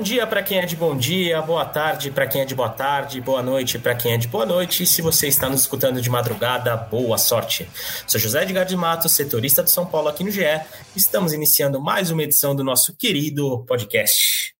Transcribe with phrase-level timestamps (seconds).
[0.00, 2.70] Bom dia para quem é de bom dia, boa tarde para quem é de boa
[2.70, 4.82] tarde, boa noite para quem é de boa noite.
[4.82, 7.68] E se você está nos escutando de madrugada, boa sorte.
[8.06, 10.40] Sou José Edgar de Matos, setorista de São Paulo aqui no GE.
[10.96, 14.54] Estamos iniciando mais uma edição do nosso querido podcast.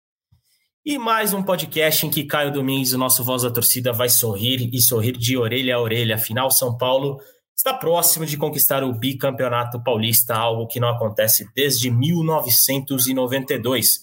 [0.84, 4.68] E mais um podcast em que Caio Domingues, o nosso voz da torcida, vai sorrir
[4.74, 6.16] e sorrir de orelha a orelha.
[6.16, 7.18] Afinal, São Paulo
[7.56, 14.00] está próximo de conquistar o bicampeonato paulista, algo que não acontece desde 1992.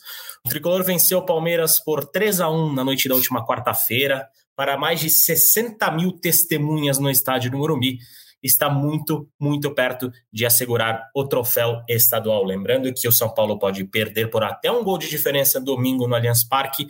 [0.48, 4.78] O tricolor venceu o Palmeiras por 3 a 1 na noite da última quarta-feira, para
[4.78, 7.98] mais de 60 mil testemunhas no estádio do Morumbi.
[8.42, 12.46] Está muito, muito perto de assegurar o troféu estadual.
[12.46, 16.16] Lembrando que o São Paulo pode perder por até um gol de diferença domingo no
[16.16, 16.88] Allianz Parque,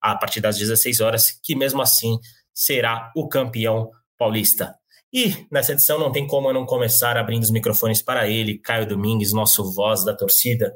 [0.00, 2.16] a partir das 16 horas, que mesmo assim
[2.54, 4.72] será o campeão paulista.
[5.12, 8.86] E nessa edição não tem como eu não começar abrindo os microfones para ele, Caio
[8.86, 10.72] Domingues, nosso voz da torcida.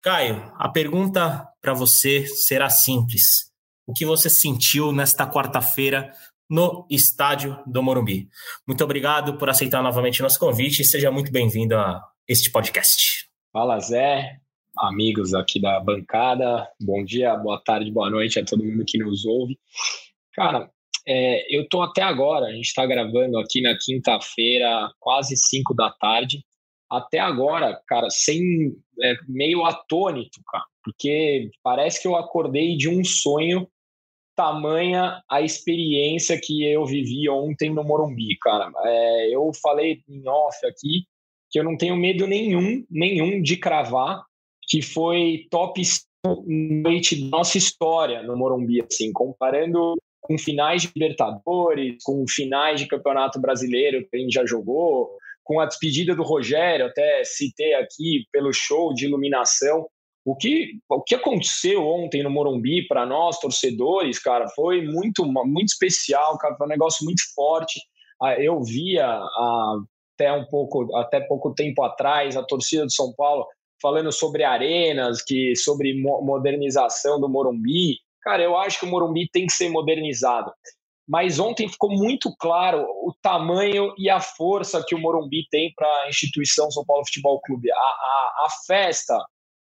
[0.00, 3.52] Caio, a pergunta para você será simples.
[3.86, 6.12] O que você sentiu nesta quarta-feira
[6.48, 8.28] no estádio do Morumbi?
[8.66, 13.28] Muito obrigado por aceitar novamente nosso convite e seja muito bem-vindo a este podcast.
[13.52, 14.40] Fala, Zé,
[14.78, 16.68] amigos aqui da bancada.
[16.80, 19.58] Bom dia, boa tarde, boa noite a todo mundo que nos ouve.
[20.34, 20.70] Cara,
[21.06, 25.90] é, eu tô até agora, a gente está gravando aqui na quinta-feira, quase 5 da
[25.90, 26.44] tarde
[26.90, 28.72] até agora, cara, sem
[29.02, 33.68] é, meio atônito, cara, porque parece que eu acordei de um sonho
[34.34, 38.70] tamanha a experiência que eu vivi ontem no Morumbi, cara.
[38.84, 41.04] É, eu falei em off aqui
[41.50, 44.22] que eu não tenho medo nenhum, nenhum de cravar
[44.68, 45.82] que foi top
[46.46, 52.86] noite da nossa história no Morumbi, assim, comparando com finais de Libertadores, com finais de
[52.86, 55.10] Campeonato Brasileiro que a gente já jogou,
[55.42, 59.88] com a despedida do Rogério, até citei aqui pelo show de iluminação.
[60.28, 65.68] O que, o que aconteceu ontem no Morumbi para nós, torcedores, cara, foi muito, muito
[65.68, 67.80] especial, cara, foi um negócio muito forte.
[68.22, 69.06] Ah, eu via
[70.14, 73.46] até um pouco, até pouco tempo atrás, a torcida de São Paulo
[73.80, 77.96] falando sobre arenas, que sobre modernização do Morumbi.
[78.20, 80.52] Cara, eu acho que o Morumbi tem que ser modernizado
[81.08, 85.88] mas ontem ficou muito claro o tamanho e a força que o Morumbi tem para
[86.02, 87.72] a instituição São Paulo Futebol Clube.
[87.72, 89.16] A, a, a festa,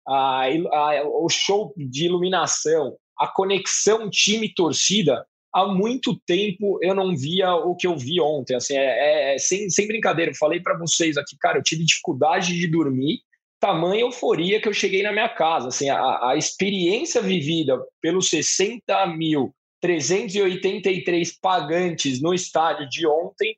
[0.07, 7.53] a, a, o show de iluminação, a conexão time-torcida, há muito tempo eu não via
[7.55, 8.55] o que eu vi ontem.
[8.55, 8.85] Assim, é,
[9.31, 12.67] é, é sem, sem brincadeira, eu falei para vocês aqui, cara, eu tive dificuldade de
[12.67, 13.19] dormir,
[13.59, 15.67] tamanha euforia que eu cheguei na minha casa.
[15.67, 23.55] Assim, a, a experiência vivida pelos 60 mil 383 pagantes no estádio de ontem,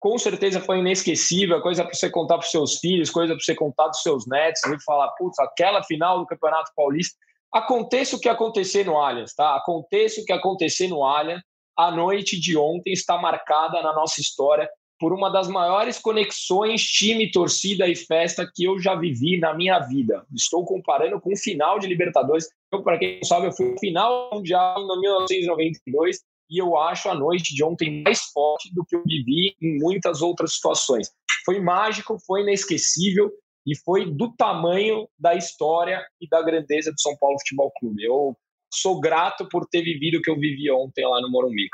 [0.00, 3.54] com certeza foi inesquecível, coisa para você contar para os seus filhos, coisa para você
[3.54, 7.16] contar para os seus netos, e falar, putz, aquela final do Campeonato Paulista.
[7.52, 9.56] Aconteça o que acontecer no Allianz, tá?
[9.56, 11.42] Aconteça o que acontecer no Allianz,
[11.76, 17.30] a noite de ontem está marcada na nossa história por uma das maiores conexões time,
[17.30, 20.26] torcida e festa que eu já vivi na minha vida.
[20.34, 22.48] Estou comparando com o final de Libertadores.
[22.72, 26.18] Eu, para quem não sabe, eu fui final mundial em 1992
[26.50, 30.22] e eu acho a noite de ontem mais forte do que eu vivi em muitas
[30.22, 31.10] outras situações.
[31.44, 33.30] Foi mágico, foi inesquecível
[33.66, 38.02] e foi do tamanho da história e da grandeza do São Paulo Futebol Clube.
[38.02, 38.36] Eu
[38.72, 41.68] sou grato por ter vivido o que eu vivi ontem lá no Morumbi.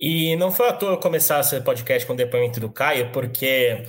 [0.00, 3.84] E não foi à toa começar esse podcast com o depoimento do Caio, porque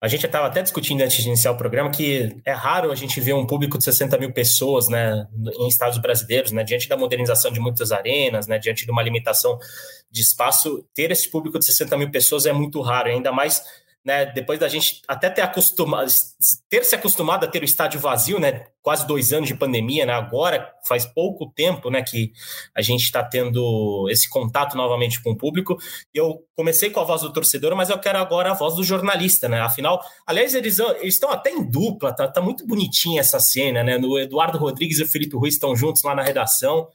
[0.00, 3.18] a gente estava até discutindo antes de iniciar o programa que é raro a gente
[3.20, 5.26] ver um público de 60 mil pessoas né,
[5.58, 9.58] em estados brasileiros, né, diante da modernização de muitas arenas, né, diante de uma limitação
[10.10, 13.62] de espaço, ter esse público de 60 mil pessoas é muito raro, ainda mais
[14.06, 16.08] né, depois da gente até ter acostumado,
[16.70, 20.12] ter se acostumado a ter o estádio vazio, né, quase dois anos de pandemia, né,
[20.12, 22.32] agora faz pouco tempo, né, que
[22.72, 25.76] a gente está tendo esse contato novamente com o público.
[26.14, 29.48] Eu comecei com a voz do torcedor, mas eu quero agora a voz do jornalista,
[29.48, 33.82] né, afinal, aliás, eles, eles estão até em dupla, tá, tá muito bonitinha essa cena,
[33.82, 36.88] né, o Eduardo Rodrigues e o Felipe Ruiz estão juntos lá na redação,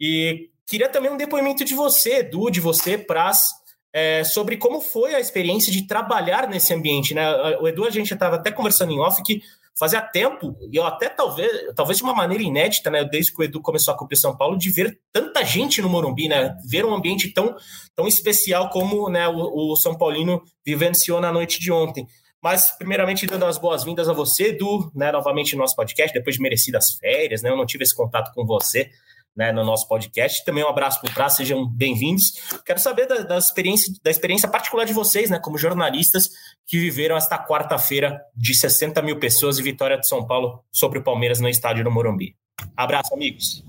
[0.00, 3.63] e queria também um depoimento de você, Edu, de você, Praz,
[3.94, 7.14] é, sobre como foi a experiência de trabalhar nesse ambiente.
[7.14, 7.24] Né?
[7.60, 9.40] O Edu, a gente estava até conversando em off que
[9.78, 13.44] fazia tempo, e eu até talvez, talvez de uma maneira inédita, né, desde que o
[13.44, 16.94] Edu começou a cobrir São Paulo, de ver tanta gente no Morumbi, né, ver um
[16.94, 17.56] ambiente tão,
[17.94, 22.06] tão especial como né, o, o São Paulino vivenciou na noite de ontem.
[22.40, 26.42] Mas, primeiramente, dando as boas-vindas a você, Edu, né, novamente no nosso podcast, depois de
[26.42, 28.90] merecidas férias, né, eu não tive esse contato com você,
[29.36, 30.44] né, no nosso podcast.
[30.44, 32.32] Também um abraço para o sejam bem-vindos.
[32.64, 36.28] Quero saber da, da, experiência, da experiência particular de vocês, né, como jornalistas
[36.66, 41.02] que viveram esta quarta-feira de 60 mil pessoas e vitória de São Paulo sobre o
[41.02, 42.36] Palmeiras no estádio do Morumbi.
[42.76, 43.64] Abraço, amigos.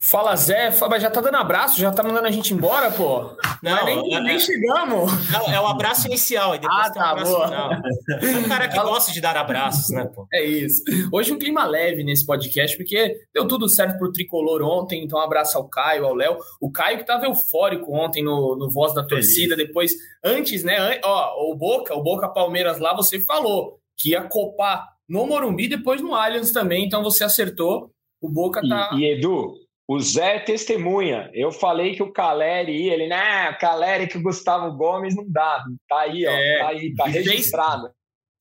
[0.00, 3.36] Fala Zé, mas já tá dando abraço, já tá mandando a gente embora, pô.
[3.62, 5.10] Não, nem, é, nem chegamos.
[5.48, 7.70] É, é o abraço inicial, e depois ah, tem tá, um abraço final.
[7.72, 10.26] É um cara que gosta de dar abraços, né, pô?
[10.32, 10.82] É isso.
[11.10, 15.22] Hoje um clima leve nesse podcast, porque deu tudo certo pro Tricolor ontem, então um
[15.22, 16.36] abraço ao Caio, ao Léo.
[16.60, 21.50] O Caio que tava eufórico ontem no, no Voz da Torcida, depois, antes, né, ó,
[21.50, 26.14] o Boca, o Boca Palmeiras lá, você falou que ia copar no Morumbi, depois no
[26.14, 27.90] Allianz também, então você acertou.
[28.20, 28.90] O Boca tá...
[28.94, 29.54] E, e Edu,
[29.88, 31.30] o Zé é testemunha.
[31.32, 35.62] Eu falei que o Caleri ia, ele, né, Caleri que o Gustavo Gomes não dá.
[35.88, 36.30] Tá aí, ó.
[36.30, 37.82] É, tá aí, tá registrado.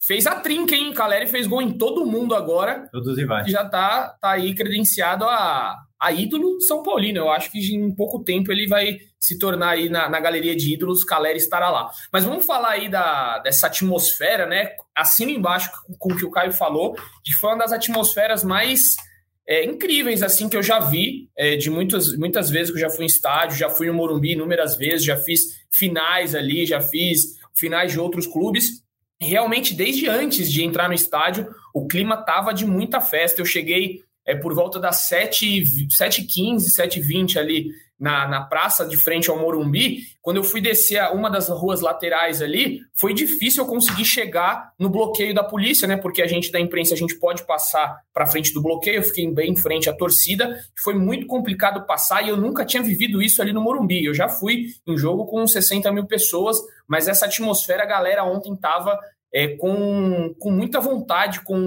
[0.03, 0.93] Fez, fez, a trinca, hein?
[0.93, 2.87] Caleri fez gol em todo mundo agora.
[2.91, 3.49] Todos os rivais.
[3.51, 7.19] Já tá, tá aí credenciado a, a ídolo São Paulino.
[7.19, 10.73] Eu acho que em pouco tempo ele vai se tornar aí na, na galeria de
[10.73, 11.89] ídolos, Caleri estará lá.
[12.11, 14.71] Mas vamos falar aí da, dessa atmosfera, né?
[14.95, 15.69] Assino embaixo
[15.99, 18.95] com o que o Caio falou, que foi uma das atmosferas mais
[19.47, 22.89] é, incríveis assim que eu já vi, é, de muitas, muitas vezes que eu já
[22.89, 27.37] fui em estádio, já fui no Morumbi inúmeras vezes, já fiz finais ali, já fiz
[27.53, 28.83] finais de outros clubes.
[29.21, 33.39] Realmente, desde antes de entrar no estádio, o clima tava de muita festa.
[33.39, 37.67] Eu cheguei é, por volta das 7h15, 7h20 ali
[37.99, 42.41] na, na praça de frente ao Morumbi, quando eu fui descer uma das ruas laterais
[42.41, 45.95] ali, foi difícil eu conseguir chegar no bloqueio da polícia, né?
[45.95, 49.29] Porque a gente da imprensa a gente pode passar para frente do bloqueio, eu fiquei
[49.31, 53.41] bem em frente à torcida, foi muito complicado passar e eu nunca tinha vivido isso
[53.41, 54.03] ali no Morumbi.
[54.03, 56.57] Eu já fui em jogo com 60 mil pessoas,
[56.87, 58.99] mas essa atmosfera, a galera ontem tava
[59.35, 61.57] é, com, com muita vontade, com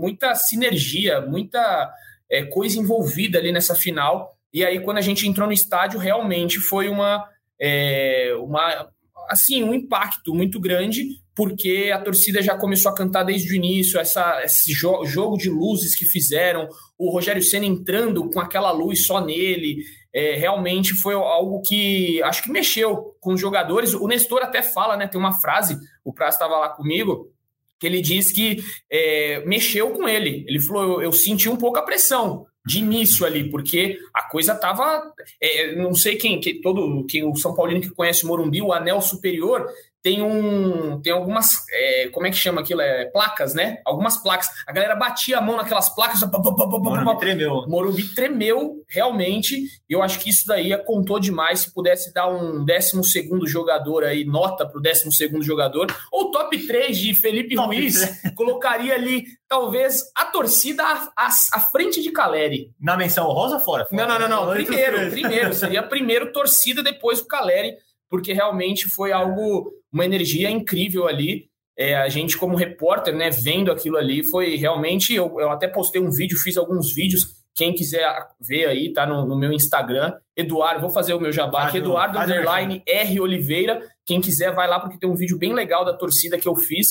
[0.00, 1.88] muita sinergia, muita
[2.28, 4.36] é, coisa envolvida ali nessa final.
[4.52, 7.24] E aí, quando a gente entrou no estádio, realmente foi uma,
[7.60, 8.88] é, uma
[9.28, 14.00] assim, um impacto muito grande, porque a torcida já começou a cantar desde o início,
[14.00, 16.68] essa, esse jo jogo de luzes que fizeram,
[16.98, 19.76] o Rogério Senna entrando com aquela luz só nele,
[20.12, 23.94] é, realmente foi algo que acho que mexeu com os jogadores.
[23.94, 25.06] O Nestor até fala, né?
[25.06, 27.30] Tem uma frase, o Praz estava lá comigo,
[27.78, 30.44] que ele diz que é, mexeu com ele.
[30.48, 34.54] Ele falou: eu, eu senti um pouco a pressão de início ali, porque a coisa
[34.54, 35.12] tava.
[35.40, 38.72] É, não sei quem, que, todo quem o São Paulino que conhece o Morumbi, o
[38.72, 39.68] anel superior,
[40.02, 42.80] tem um tem algumas é, como é que chama aquilo?
[42.80, 43.80] É placas né?
[43.84, 44.48] Algumas placas.
[44.66, 47.64] A galera batia a mão naquelas placas Morumbi tremeu.
[47.68, 49.62] Morumbi tremeu realmente.
[49.88, 51.60] Eu acho que isso daí contou demais.
[51.60, 55.86] Se pudesse dar um décimo segundo jogador aí nota para o décimo segundo jogador.
[56.10, 58.34] Ou top 3 de Felipe top Ruiz 3.
[58.34, 62.70] colocaria ali talvez a torcida à, à, frente de Caleri.
[62.80, 64.06] Na menção rosa fora, fora.
[64.06, 64.52] não não não não.
[64.52, 65.54] Primeiro primeiro.
[65.54, 67.76] Seria primeiro torcida depois o Caleri
[68.12, 71.48] porque realmente foi algo, uma energia incrível ali.
[71.74, 75.14] É, a gente, como repórter, né, vendo aquilo ali, foi realmente.
[75.14, 77.22] Eu, eu até postei um vídeo, fiz alguns vídeos.
[77.54, 78.06] Quem quiser
[78.38, 80.12] ver aí, tá no, no meu Instagram.
[80.36, 83.80] Eduardo, vou fazer o meu jabá aqui, Eduardo Underline R Oliveira.
[84.04, 86.88] Quem quiser, vai lá, porque tem um vídeo bem legal da torcida que eu fiz,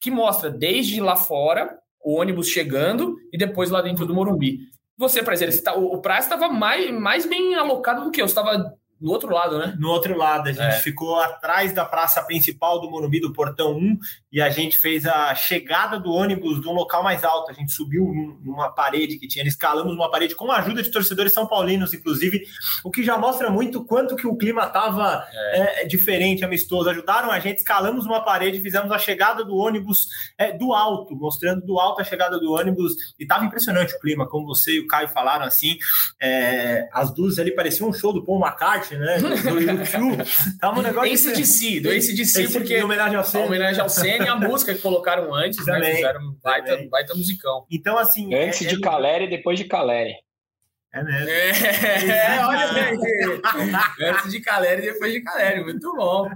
[0.00, 4.58] que mostra desde lá fora, o ônibus chegando e depois lá dentro do Morumbi.
[4.98, 8.26] Você, prazer, tá, o, o Praça estava mais, mais bem alocado do que eu.
[8.26, 8.74] Estava
[9.04, 9.76] no outro lado, né?
[9.78, 10.80] No outro lado, a gente é.
[10.80, 13.98] ficou atrás da praça principal do Morumbi, do Portão 1,
[14.32, 17.50] e a gente fez a chegada do ônibus de um local mais alto.
[17.50, 18.02] A gente subiu
[18.42, 22.44] numa parede que tinha, escalamos uma parede com a ajuda de torcedores são paulinos, inclusive,
[22.82, 25.82] o que já mostra muito quanto que o clima estava é.
[25.82, 26.88] é, diferente, amistoso.
[26.88, 30.08] Ajudaram a gente, escalamos uma parede, fizemos a chegada do ônibus
[30.38, 34.26] é, do alto, mostrando do alto a chegada do ônibus, e estava impressionante o clima,
[34.26, 35.76] como você e o Caio falaram, assim,
[36.18, 39.18] é, as luzes ali pareciam um show do Paul McCartney, né?
[39.18, 40.24] Do YouTube.
[40.60, 41.12] Tava um negócio.
[41.12, 42.78] Ace de si, do Ace de si, porque.
[42.78, 43.46] Em homenagem ao Senna.
[43.46, 45.74] homenagem ao Senna e a música que colocaram antes, né?
[45.74, 45.96] também, né?
[45.96, 47.64] Fizeram um baita, baita musicão.
[47.70, 48.34] Então, assim.
[48.34, 48.80] Antes é, de é...
[48.80, 50.14] Caleri e depois de Caleri.
[50.94, 51.28] É mesmo.
[51.28, 52.98] É, é olha bem.
[54.08, 55.64] Antes de Caleri depois de Caleri.
[55.64, 56.30] Muito bom.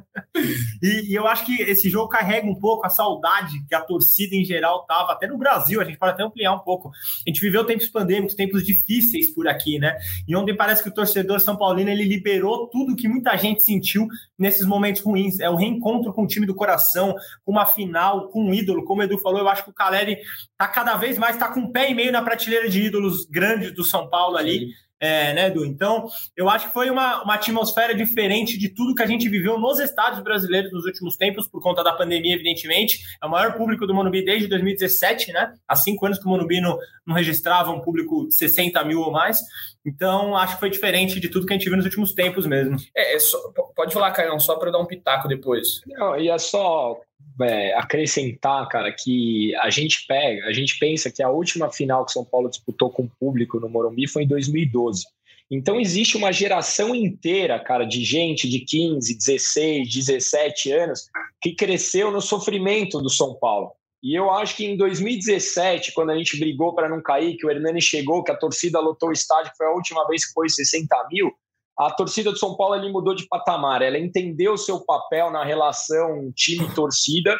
[0.82, 4.34] E, e, eu acho que esse jogo carrega um pouco a saudade que a torcida
[4.34, 6.88] em geral tava, até no Brasil, a gente pode até ampliar um pouco.
[6.88, 9.96] A gente viveu tempos pandêmicos, tempos difíceis por aqui, né?
[10.26, 14.08] E onde parece que o torcedor São Paulino ele liberou tudo que muita gente sentiu
[14.36, 15.38] nesses momentos ruins.
[15.38, 18.84] É o reencontro com o time do coração, com uma final, com um ídolo.
[18.84, 20.18] Como o Edu falou, eu acho que o Caleri
[20.56, 23.72] tá cada vez mais, tá com um pé e meio na prateleira de ídolos grandes
[23.72, 24.88] do São Paulo ali ali.
[25.00, 25.64] É, né, Edu?
[25.64, 29.58] Então, eu acho que foi uma, uma atmosfera diferente de tudo que a gente viveu
[29.58, 32.98] nos estádios brasileiros nos últimos tempos, por conta da pandemia, evidentemente.
[33.22, 35.54] É o maior público do Monumbi desde 2017, né?
[35.68, 36.76] Há cinco anos que o Monumbi não,
[37.06, 39.40] não registrava um público de 60 mil ou mais.
[39.86, 42.76] Então, acho que foi diferente de tudo que a gente viu nos últimos tempos mesmo.
[42.96, 43.38] É, é só,
[43.76, 45.80] pode falar, Caio, só para dar um pitaco depois.
[45.86, 47.00] Não, e é só
[47.42, 52.12] é, acrescentar, cara, que a gente pega, a gente pensa que a última final que
[52.12, 55.04] São Paulo disputou com o público no Morumbi foi em 2012.
[55.50, 61.08] Então existe uma geração inteira, cara, de gente de 15, 16, 17 anos
[61.40, 63.72] que cresceu no sofrimento do São Paulo.
[64.02, 67.50] E eu acho que em 2017, quando a gente brigou para não cair, que o
[67.50, 71.08] Hernani chegou, que a torcida lotou o estádio, foi a última vez que foi 60
[71.10, 71.32] mil,
[71.78, 73.82] a torcida do São Paulo ele mudou de patamar.
[73.82, 77.36] Ela entendeu o seu papel na relação time-torcida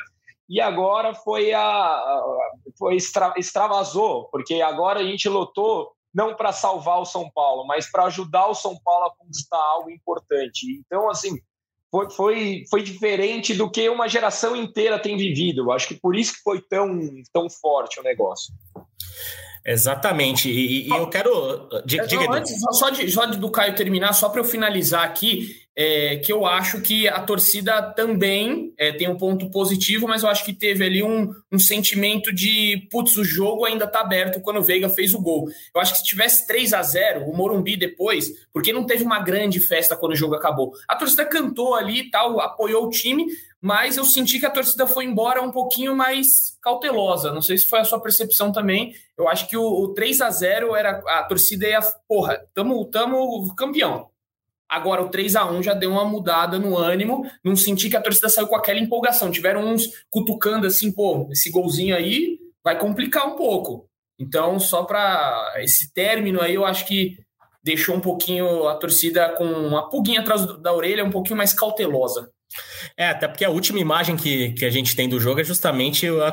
[0.48, 2.22] e agora foi a
[2.78, 7.90] foi extra, extravasou, porque agora a gente lotou não para salvar o São Paulo, mas
[7.90, 10.80] para ajudar o São Paulo a conquistar algo importante.
[10.80, 11.36] Então, assim,
[11.90, 15.70] foi, foi, foi diferente do que uma geração inteira tem vivido.
[15.70, 16.98] Acho que por isso que foi tão,
[17.32, 18.54] tão forte o negócio.
[19.64, 20.50] Exatamente.
[20.50, 21.68] E, e eu quero.
[21.84, 26.16] Diga, diga, antes, só, de, só do Caio terminar, só para eu finalizar aqui, é,
[26.16, 30.44] que eu acho que a torcida também é, tem um ponto positivo, mas eu acho
[30.44, 34.62] que teve ali um, um sentimento de putz, o jogo ainda está aberto quando o
[34.62, 35.48] Veiga fez o gol.
[35.72, 39.20] Eu acho que se tivesse 3 a 0 o Morumbi depois, porque não teve uma
[39.20, 40.72] grande festa quando o jogo acabou.
[40.88, 43.26] A torcida cantou ali e tal, apoiou o time,
[43.60, 47.32] mas eu senti que a torcida foi embora um pouquinho mais cautelosa.
[47.32, 48.94] Não sei se foi a sua percepção também.
[49.16, 53.54] Eu acho que o, o 3 a 0 era a torcida ia, porra, tamo, tamo
[53.54, 54.08] campeão
[54.68, 58.02] Agora o 3 a 1 já deu uma mudada no ânimo, não senti que a
[58.02, 59.30] torcida saiu com aquela empolgação.
[59.30, 63.88] Tiveram uns cutucando assim, pô, esse golzinho aí vai complicar um pouco.
[64.18, 67.16] Então, só para esse término aí, eu acho que
[67.62, 72.30] deixou um pouquinho a torcida com uma pulguinha atrás da orelha, um pouquinho mais cautelosa.
[72.96, 76.06] É, até porque a última imagem que, que a gente tem do jogo é justamente
[76.08, 76.32] a,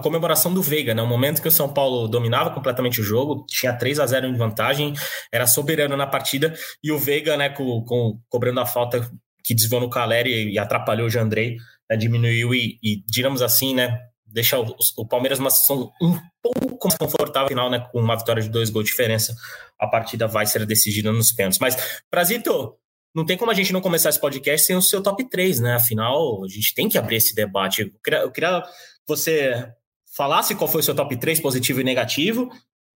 [0.00, 1.02] comemoração do Veiga, né?
[1.02, 4.36] O momento que o São Paulo dominava completamente o jogo, tinha 3 a 0 em
[4.36, 4.92] vantagem,
[5.32, 9.10] era soberano na partida, e o Veiga, né, com, com cobrando a falta
[9.42, 11.56] que desviou no Caleri e atrapalhou o Jandrei,
[11.90, 16.88] né, diminuiu e, e, digamos assim, né, deixa o, o Palmeiras numa situação um pouco
[16.88, 19.34] mais confortável final, né, com uma vitória de dois gols de diferença,
[19.78, 21.58] a partida vai ser decidida nos pênaltis.
[21.58, 22.76] Mas, Prazito,
[23.14, 25.74] não tem como a gente não começar esse podcast sem o seu top 3, né?
[25.74, 27.82] Afinal, a gente tem que abrir esse debate.
[27.82, 28.68] Eu queria, eu queria que
[29.06, 29.68] você
[30.16, 32.50] falasse qual foi o seu top 3, positivo e negativo,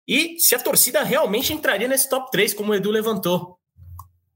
[0.07, 3.59] e se a torcida realmente entraria nesse top 3, como o Edu levantou.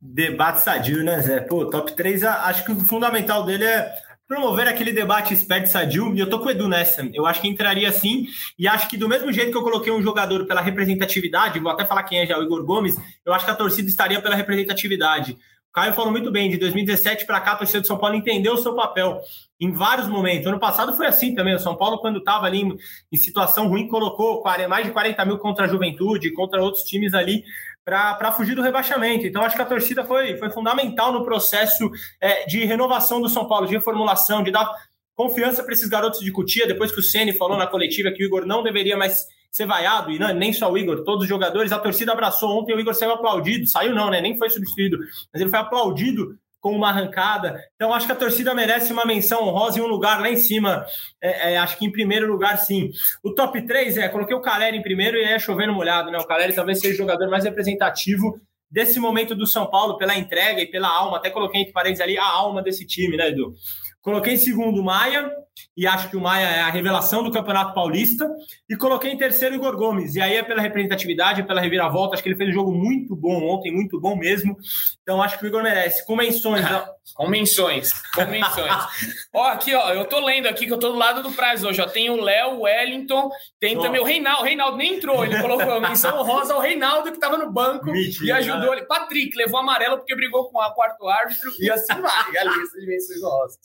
[0.01, 1.41] Debate sadio, né, Zé?
[1.41, 3.95] Pô, top 3, acho que o fundamental dele é
[4.27, 7.09] promover aquele debate esperto sadio, e eu tô com o Edu nessa.
[7.13, 8.27] Eu acho que entraria sim,
[8.59, 11.85] e acho que do mesmo jeito que eu coloquei um jogador pela representatividade, vou até
[11.85, 15.39] falar quem é já, o Igor Gomes, eu acho que a torcida estaria pela representatividade.
[15.73, 18.59] Caio falou muito bem, de 2017 para cá, a torcida de São Paulo entendeu o
[18.59, 19.21] seu papel
[19.59, 20.47] em vários momentos.
[20.47, 21.55] Ano passado foi assim também.
[21.55, 22.77] O São Paulo, quando estava ali em,
[23.11, 27.43] em, situação ruim, colocou mais de 40 mil contra a juventude, contra outros times ali,
[27.85, 29.27] para fugir do rebaixamento.
[29.27, 33.49] Então, acho que a torcida foi, foi fundamental no processo é, de renovação do São
[33.49, 34.71] Paulo, de reformulação, de dar
[35.15, 36.67] confiança para esses garotos de Cutia.
[36.67, 40.11] Depois que o Ceni falou na coletiva que o Igor não deveria mais ser vaiado,
[40.11, 42.59] e não, nem só o Igor, todos os jogadores, a torcida abraçou.
[42.59, 44.19] Ontem o Igor saiu aplaudido, saiu não, né?
[44.21, 44.99] Nem foi substituído,
[45.31, 47.61] mas ele foi aplaudido com uma arrancada.
[47.75, 50.87] Então, acho que a torcida merece uma menção honrosa e um lugar lá em cima.
[51.21, 52.91] É, é, acho que em primeiro lugar, sim.
[53.23, 56.19] O top 3 é, coloquei o Caleri em primeiro e é chovendo molhado, né?
[56.19, 58.41] O Caleri talvez seja o jogador mais representativo
[58.71, 61.19] desse momento do São Paulo, pela entrega e pela alma.
[61.19, 63.55] Até coloquei entre parênteses ali a alma desse time, né, Edu?
[64.03, 65.31] Coloquei em segundo o Maia,
[65.77, 68.29] e acho que o Maia é a revelação do Campeonato Paulista.
[68.69, 70.15] E coloquei em terceiro o Igor Gomes.
[70.17, 72.15] E aí é pela representatividade, é pela reviravolta.
[72.15, 74.57] Acho que ele fez um jogo muito bom ontem, muito bom mesmo.
[75.03, 76.05] Então acho que o Igor merece.
[76.07, 76.65] Com menções.
[77.15, 77.93] com menções.
[78.15, 78.73] Com menções.
[79.33, 81.81] ó, aqui, ó, eu tô lendo aqui que eu tô do lado do Praz hoje.
[81.81, 83.31] Ó, tem o Léo, o Wellington,
[83.61, 83.83] tem oh.
[83.83, 84.43] também o Reinaldo.
[84.43, 85.25] O Reinaldo nem entrou.
[85.25, 88.85] Ele colocou a menção rosa ao Reinaldo que tava no banco Mentira, e ajudou ele.
[88.87, 91.51] Patrick levou amarelo porque brigou com o quarto árbitro.
[91.61, 92.37] E assim vai.
[92.37, 93.59] A lista de menções rosas.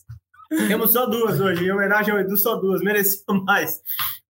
[0.49, 3.81] Temos só duas hoje, em homenagem ao Edu, só duas, mereceu mais.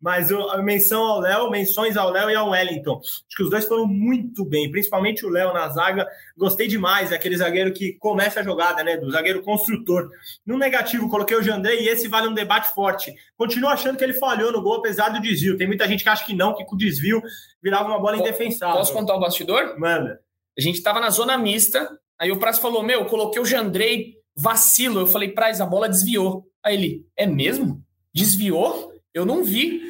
[0.02, 3.00] Mas a menção ao Léo, menções ao Léo e ao Wellington.
[3.00, 6.08] Acho que os dois foram muito bem, principalmente o Léo na zaga.
[6.38, 8.98] Gostei demais, aquele zagueiro que começa a jogada, né?
[8.98, 10.10] Do zagueiro construtor.
[10.46, 13.14] No negativo, coloquei o Jandrei e esse vale um debate forte.
[13.36, 15.58] Continuo achando que ele falhou no gol, apesar do desvio.
[15.58, 17.22] Tem muita gente que acha que não, que com o desvio
[17.64, 18.76] virava uma bola indefensável.
[18.76, 19.80] Posso contar o bastidor?
[19.80, 20.20] Manda.
[20.58, 25.00] A gente tava na zona mista, aí o Prazo falou: Meu, coloquei o Jandrei vacilo.
[25.00, 26.46] Eu falei, Praz, a bola desviou.
[26.64, 27.82] Aí ele, é mesmo?
[28.14, 28.92] Desviou?
[29.14, 29.82] Eu não vi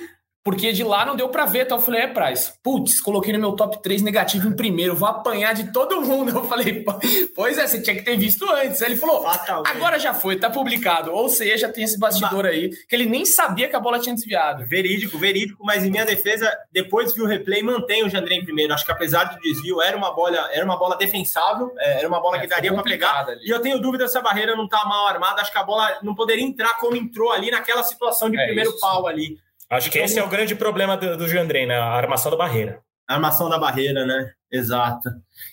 [0.45, 1.65] porque de lá não deu para ver.
[1.65, 5.09] Então eu falei, é, Praz, putz, coloquei no meu top 3 negativo em primeiro, vou
[5.09, 6.29] apanhar de todo mundo.
[6.35, 6.85] Eu falei,
[7.33, 8.81] pois é, você tinha que ter visto antes.
[8.81, 9.71] Aí ele falou, Fatalmente.
[9.71, 11.11] agora já foi, tá publicado.
[11.11, 14.65] Ou seja, tem esse bastidor aí, que ele nem sabia que a bola tinha desviado.
[14.67, 18.73] Verídico, verídico, mas em minha defesa, depois vi o replay, mantém o Jandré em primeiro.
[18.73, 22.21] Acho que apesar do desvio, era uma bola, era uma bola defensável, é, era uma
[22.21, 23.27] bola é, que daria para pegar.
[23.27, 23.47] Ali.
[23.47, 25.97] E eu tenho dúvida se a barreira não tá mal armada, acho que a bola
[26.03, 28.79] não poderia entrar como entrou ali naquela situação de é primeiro isso.
[28.79, 29.39] pau ali.
[29.69, 31.75] Acho que esse é o grande problema do, do Jandrei, né?
[31.75, 32.81] A armação da barreira.
[33.07, 34.31] armação da barreira, né?
[34.51, 35.09] Exato.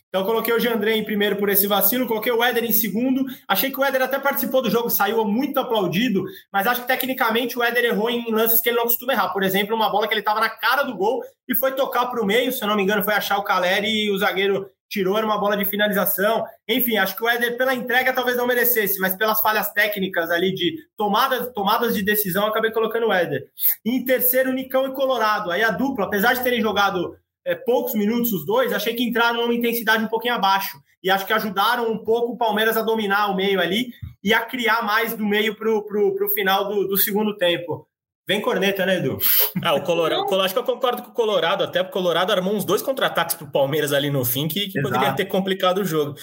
[0.09, 3.25] Então coloquei o Jandré em primeiro por esse vacilo, coloquei o Éder em segundo.
[3.49, 7.59] Achei que o Éder até participou do jogo, saiu muito aplaudido, mas acho que tecnicamente
[7.59, 9.31] o Éder errou em lances que ele não costuma errar.
[9.31, 12.23] Por exemplo, uma bola que ele estava na cara do gol e foi tocar para
[12.23, 15.17] o meio, se eu não me engano, foi achar o Caleri e o zagueiro tirou,
[15.17, 16.45] era uma bola de finalização.
[16.69, 20.53] Enfim, acho que o Éder, pela entrega, talvez não merecesse, mas pelas falhas técnicas ali
[20.53, 23.49] de tomadas, tomadas de decisão, acabei colocando o Éder.
[23.85, 25.51] Em terceiro, Nicão e Colorado.
[25.51, 29.41] Aí a dupla, apesar de terem jogado é, poucos minutos os dois, achei que entraram
[29.41, 30.79] numa intensidade um pouquinho abaixo.
[31.03, 34.41] E acho que ajudaram um pouco o Palmeiras a dominar o meio ali e a
[34.41, 37.89] criar mais do meio para o final do, do segundo tempo.
[38.27, 39.19] Vem corneta, né, Edu?
[39.61, 42.55] Ah, o Colorado, acho que eu concordo com o Colorado, até porque o Colorado armou
[42.55, 45.85] uns dois contra-ataques para o Palmeiras ali no fim que, que poderia ter complicado o
[45.85, 46.15] jogo.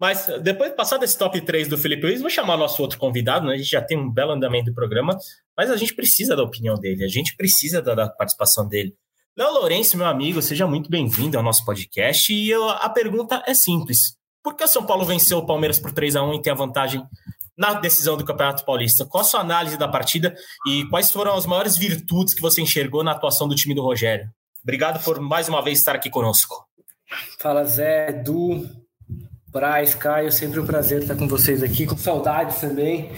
[0.00, 3.46] Mas depois de passar desse top 3 do Felipe Luiz, vou chamar nosso outro convidado,
[3.46, 3.54] né?
[3.54, 5.16] A gente já tem um belo andamento do programa,
[5.56, 8.94] mas a gente precisa da opinião dele, a gente precisa da, da participação dele.
[9.36, 12.32] Léo Lourenço, meu amigo, seja muito bem-vindo ao nosso podcast.
[12.32, 15.92] E eu, a pergunta é simples: por que o São Paulo venceu o Palmeiras por
[15.92, 17.02] 3 a 1 e tem a vantagem
[17.56, 19.06] na decisão do Campeonato Paulista?
[19.06, 20.34] Qual a sua análise da partida
[20.66, 24.30] e quais foram as maiores virtudes que você enxergou na atuação do time do Rogério?
[24.62, 26.66] Obrigado por mais uma vez estar aqui conosco.
[27.38, 28.68] Fala Zé, Edu,
[29.48, 33.10] Braz, Caio, sempre um prazer estar com vocês aqui, com saudades também.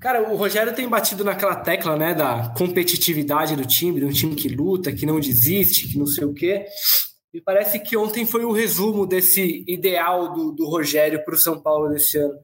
[0.00, 4.34] Cara, o Rogério tem batido naquela tecla, né, da competitividade do time, de um time
[4.34, 6.66] que luta, que não desiste, que não sei o quê.
[7.32, 11.60] E parece que ontem foi o resumo desse ideal do, do Rogério para o São
[11.60, 12.34] Paulo desse ano.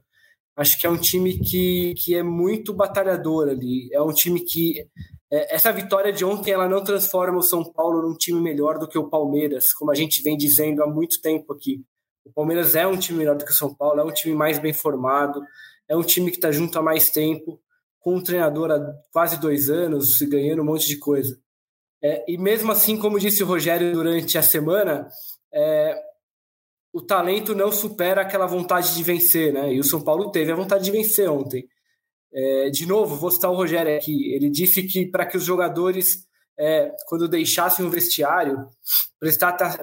[0.55, 3.89] Acho que é um time que, que é muito batalhador ali.
[3.93, 4.87] É um time que.
[5.31, 8.87] É, essa vitória de ontem ela não transforma o São Paulo num time melhor do
[8.87, 11.83] que o Palmeiras, como a gente vem dizendo há muito tempo aqui.
[12.23, 14.59] O Palmeiras é um time melhor do que o São Paulo, é um time mais
[14.59, 15.41] bem formado,
[15.89, 17.59] é um time que está junto há mais tempo,
[17.99, 18.79] com um treinador há
[19.11, 21.37] quase dois anos, ganhando um monte de coisa.
[22.03, 25.07] É, e mesmo assim, como disse o Rogério durante a semana,
[25.51, 25.99] é,
[26.95, 29.73] o talento não supera aquela vontade de vencer, né?
[29.73, 31.67] E o São Paulo teve a vontade de vencer ontem.
[32.33, 34.33] É, de novo, vou citar o Rogério aqui.
[34.33, 36.25] Ele disse que para que os jogadores,
[36.57, 38.65] é, quando deixassem o vestiário,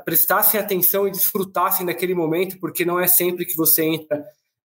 [0.06, 4.24] prestassem atenção e desfrutassem daquele momento, porque não é sempre que você entra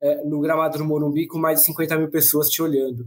[0.00, 3.04] é, no gramado do Morumbi com mais de 50 mil pessoas te olhando.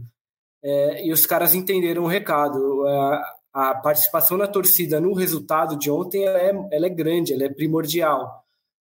[0.62, 2.86] É, e os caras entenderam o recado.
[2.86, 3.22] É,
[3.54, 7.48] a participação da torcida no resultado de ontem ela é, ela é grande, ela é
[7.48, 8.41] primordial.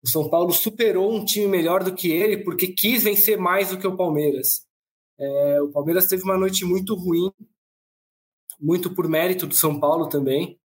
[0.02, 3.78] O São Paulo superou um time melhor do que ele porque quis vencer mais do
[3.78, 4.66] que o Palmeiras.
[5.18, 7.30] É, o Palmeiras teve uma noite muito ruim,
[8.61, 10.59] muito por mérito do São Paulo também.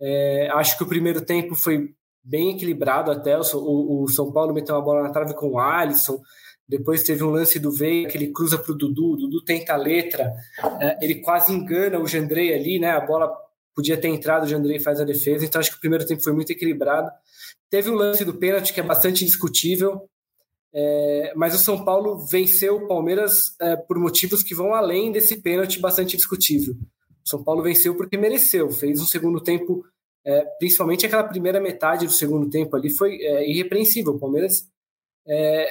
[0.00, 3.38] É, acho que o primeiro tempo foi bem equilibrado até.
[3.38, 6.20] O, o, São Paulo meteu uma bola na trave com o Alisson,
[6.68, 9.74] depois teve um lance do Veiga que ele cruza para o Dudu, o Dudu tenta
[9.74, 10.32] a letra,
[10.80, 12.90] é, ele quase engana o Jandrei ali, né?
[12.90, 13.32] A bola
[13.74, 16.32] podia ter entrado, o Jandrei faz a defesa, então acho que o primeiro tempo foi
[16.32, 17.10] muito equilibrado.
[17.70, 20.08] Teve o lance do pênalti que é bastante discutível,
[20.74, 25.40] é, mas o São Paulo venceu o Palmeiras é, por motivos que vão além desse
[25.40, 26.74] pênalti bastante discutível.
[27.24, 29.84] O São Paulo venceu porque mereceu, fez um segundo tempo,
[30.24, 34.14] é, principalmente aquela primeira metade do segundo tempo ali, foi é, irrepreensível.
[34.14, 34.66] O Palmeiras
[35.26, 35.68] é,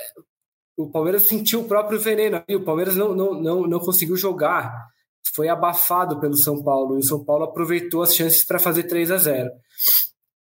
[0.77, 2.43] o Palmeiras sentiu o próprio veneno.
[2.49, 4.87] O Palmeiras não, não, não, não conseguiu jogar.
[5.33, 6.95] Foi abafado pelo São Paulo.
[6.95, 9.51] E o São Paulo aproveitou as chances para fazer 3 a 0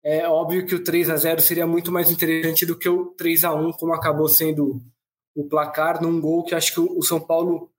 [0.03, 3.43] É óbvio que o 3 a 0 seria muito mais interessante do que o 3
[3.43, 4.81] a 1 como acabou sendo
[5.35, 7.69] o placar, num gol que acho que o São Paulo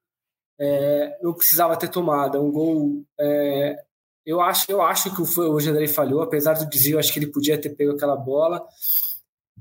[0.61, 2.41] é, não precisava ter tomado.
[2.41, 3.05] Um gol.
[3.19, 3.77] É,
[4.25, 7.33] eu, acho, eu acho que o, o Jandrei falhou, apesar do desvio, acho que ele
[7.33, 8.65] podia ter pego aquela bola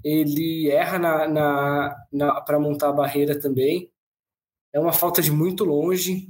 [0.03, 3.91] ele erra na, na, na para montar a barreira também.
[4.73, 6.27] É uma falta de muito longe.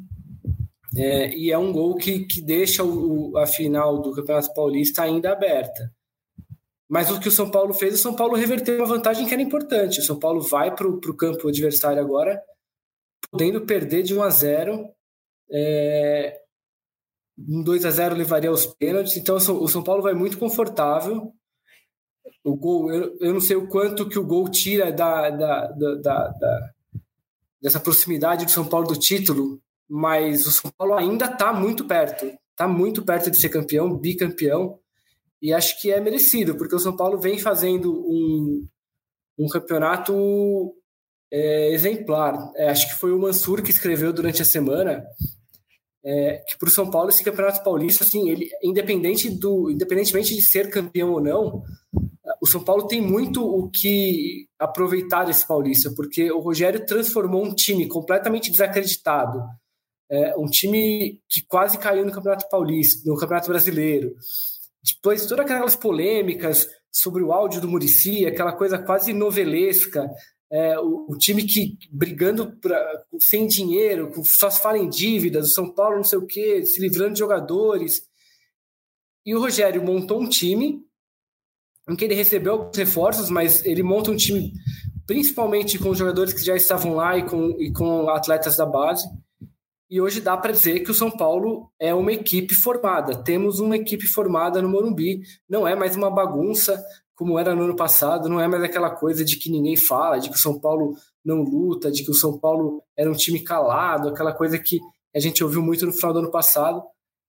[0.97, 5.31] É, e é um gol que, que deixa o, a final do Campeonato Paulista ainda
[5.31, 5.93] aberta.
[6.89, 9.41] Mas o que o São Paulo fez, o São Paulo reverteu uma vantagem que era
[9.41, 9.99] importante.
[9.99, 12.41] O São Paulo vai para o campo adversário agora,
[13.29, 14.89] podendo perder de 1 a 0.
[15.51, 16.39] É,
[17.37, 19.17] um 2 a 0 levaria aos pênaltis.
[19.17, 21.33] Então o São Paulo vai muito confortável
[22.47, 26.27] o gol, eu, eu não sei o quanto que o gol tira da, da, da,
[26.29, 26.73] da
[27.61, 32.25] dessa proximidade do São Paulo do título, mas o São Paulo ainda está muito perto,
[32.51, 34.79] está muito perto de ser campeão, bicampeão,
[35.41, 38.67] e acho que é merecido, porque o São Paulo vem fazendo um,
[39.37, 40.73] um campeonato
[41.31, 42.51] é, exemplar.
[42.55, 45.05] É, acho que foi o Mansur que escreveu durante a semana
[46.03, 50.41] é, que para o São Paulo esse campeonato paulista, assim, ele independente do, independentemente de
[50.41, 51.63] ser campeão ou não,
[52.41, 57.53] o São Paulo tem muito o que aproveitar desse Paulista, porque o Rogério transformou um
[57.53, 59.43] time completamente desacreditado,
[60.09, 64.15] é, um time que quase caiu no Campeonato Paulista, no Campeonato Brasileiro.
[64.83, 70.09] Depois, todas aquelas polêmicas sobre o áudio do Murici, aquela coisa quase novelesca,
[70.49, 75.53] é, o, o, time que brigando pra, sem dinheiro, só se fala em dívidas, o
[75.53, 78.03] São Paulo não sei o quê, se livrando de jogadores.
[79.25, 80.81] E o Rogério montou um time
[81.89, 84.53] em que ele recebeu alguns reforços, mas ele monta um time
[85.05, 89.07] principalmente com jogadores que já estavam lá e com, e com atletas da base.
[89.89, 93.23] E hoje dá para dizer que o São Paulo é uma equipe formada.
[93.23, 95.21] Temos uma equipe formada no Morumbi.
[95.49, 96.83] Não é mais uma bagunça
[97.15, 98.27] como era no ano passado.
[98.27, 101.41] Não é mais aquela coisa de que ninguém fala, de que o São Paulo não
[101.41, 104.79] luta, de que o São Paulo era um time calado, aquela coisa que
[105.15, 106.83] a gente ouviu muito no final do ano passado.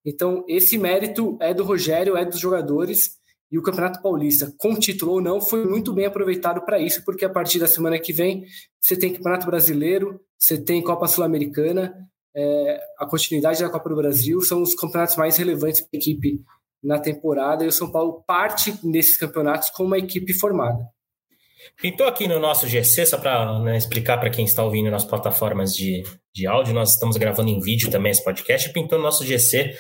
[0.05, 3.19] Então, esse mérito é do Rogério, é dos jogadores.
[3.51, 7.25] E o Campeonato Paulista, com título ou não, foi muito bem aproveitado para isso, porque
[7.25, 8.45] a partir da semana que vem
[8.81, 11.95] você tem Campeonato Brasileiro, você tem Copa Sul-Americana,
[12.37, 16.41] é, a continuidade da Copa do Brasil são os campeonatos mais relevantes para a equipe
[16.83, 20.87] na temporada e o São Paulo parte nesses campeonatos com uma equipe formada.
[21.81, 25.75] Pintou aqui no nosso GC, só para né, explicar para quem está ouvindo nas plataformas
[25.75, 29.75] de, de áudio, nós estamos gravando em vídeo também esse podcast, pintou no nosso GC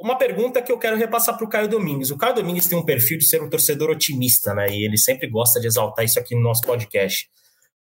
[0.00, 2.10] uma pergunta que eu quero repassar para o Caio Domingues.
[2.10, 4.66] O Caio Domingues tem um perfil de ser um torcedor otimista, né?
[4.70, 7.28] E ele sempre gosta de exaltar isso aqui no nosso podcast.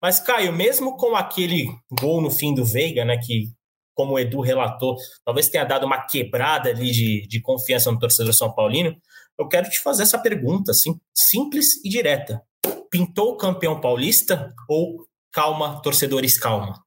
[0.02, 1.68] Mas, Caio, mesmo com aquele
[2.00, 3.18] gol no fim do Veiga, né?
[3.18, 3.44] Que,
[3.98, 8.32] como o Edu relatou, talvez tenha dado uma quebrada ali de, de confiança no torcedor
[8.32, 8.96] São Paulino,
[9.36, 12.40] eu quero te fazer essa pergunta, assim, simples e direta.
[12.88, 16.80] Pintou o campeão paulista ou calma, torcedores, calma?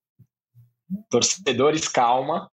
[1.10, 2.50] Torcedores, calma.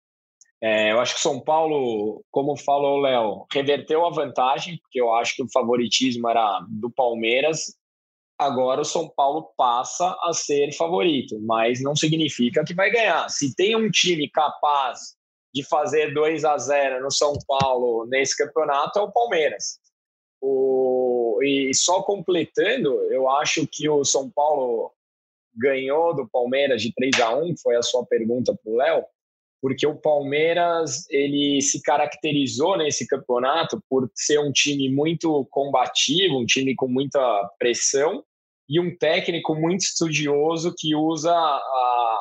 [0.61, 5.15] É, eu acho que São Paulo, como falou o Léo, reverteu a vantagem, porque eu
[5.15, 7.75] acho que o favoritismo era do Palmeiras.
[8.43, 13.29] Agora o São Paulo passa a ser favorito, mas não significa que vai ganhar.
[13.29, 15.15] Se tem um time capaz
[15.55, 19.79] de fazer 2 a 0 no São Paulo nesse campeonato, é o Palmeiras.
[20.41, 24.93] O, e só completando, eu acho que o São Paulo
[25.55, 29.05] ganhou do Palmeiras de 3 a 1 foi a sua pergunta para o Léo
[29.61, 36.45] porque o Palmeiras ele se caracterizou nesse campeonato por ser um time muito combativo, um
[36.45, 37.21] time com muita
[37.61, 38.25] pressão
[38.69, 42.19] e um técnico muito estudioso que usa a,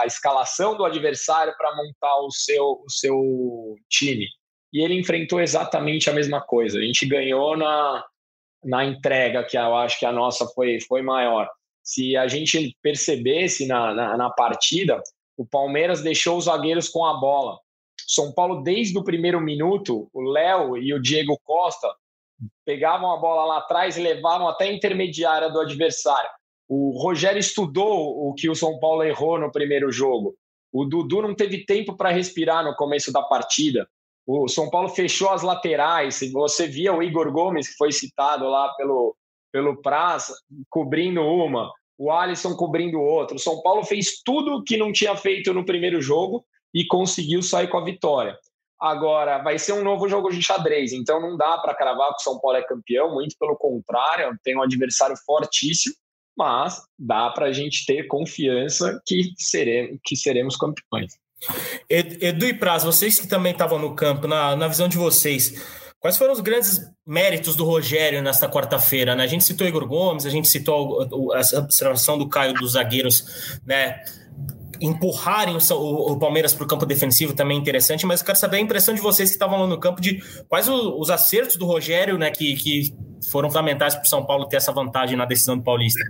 [0.00, 4.26] a escalação do adversário para montar o seu, o seu time.
[4.72, 6.78] E ele enfrentou exatamente a mesma coisa.
[6.78, 8.04] A gente ganhou na,
[8.64, 11.48] na entrega, que eu acho que a nossa foi, foi maior.
[11.82, 15.00] Se a gente percebesse na, na, na partida,
[15.36, 17.58] o Palmeiras deixou os zagueiros com a bola.
[18.06, 21.88] São Paulo, desde o primeiro minuto, o Léo e o Diego Costa
[22.64, 26.30] pegavam a bola lá atrás e levavam até a intermediária do adversário.
[26.68, 30.34] O Rogério estudou o que o São Paulo errou no primeiro jogo.
[30.72, 33.88] O Dudu não teve tempo para respirar no começo da partida.
[34.26, 36.20] O São Paulo fechou as laterais.
[36.32, 39.14] Você via o Igor Gomes, que foi citado lá pelo,
[39.52, 40.34] pelo Praça,
[40.70, 43.36] cobrindo uma o Alisson cobrindo o outro.
[43.36, 47.68] O São Paulo fez tudo que não tinha feito no primeiro jogo e conseguiu sair
[47.68, 48.36] com a vitória.
[48.84, 52.22] Agora, vai ser um novo jogo de xadrez, então não dá para cravar que o
[52.22, 55.94] São Paulo é campeão, muito pelo contrário, tem um adversário fortíssimo,
[56.36, 61.14] mas dá para a gente ter confiança que seremos, que seremos campeões.
[61.88, 66.18] Edu e Praz, vocês que também estavam no campo, na, na visão de vocês, Quais
[66.18, 69.16] foram os grandes méritos do Rogério nesta quarta-feira?
[69.16, 69.24] Né?
[69.24, 71.00] A gente citou Igor Gomes, a gente citou
[71.32, 74.04] a observação do Caio dos zagueiros, né?
[74.80, 78.58] Empurrarem o, o Palmeiras para o campo defensivo também é interessante, mas eu quero saber
[78.58, 81.66] a impressão de vocês que estavam lá no campo de quais os, os acertos do
[81.66, 82.94] Rogério, né, que, que
[83.30, 86.00] foram fundamentais para o São Paulo ter essa vantagem na decisão do Paulista.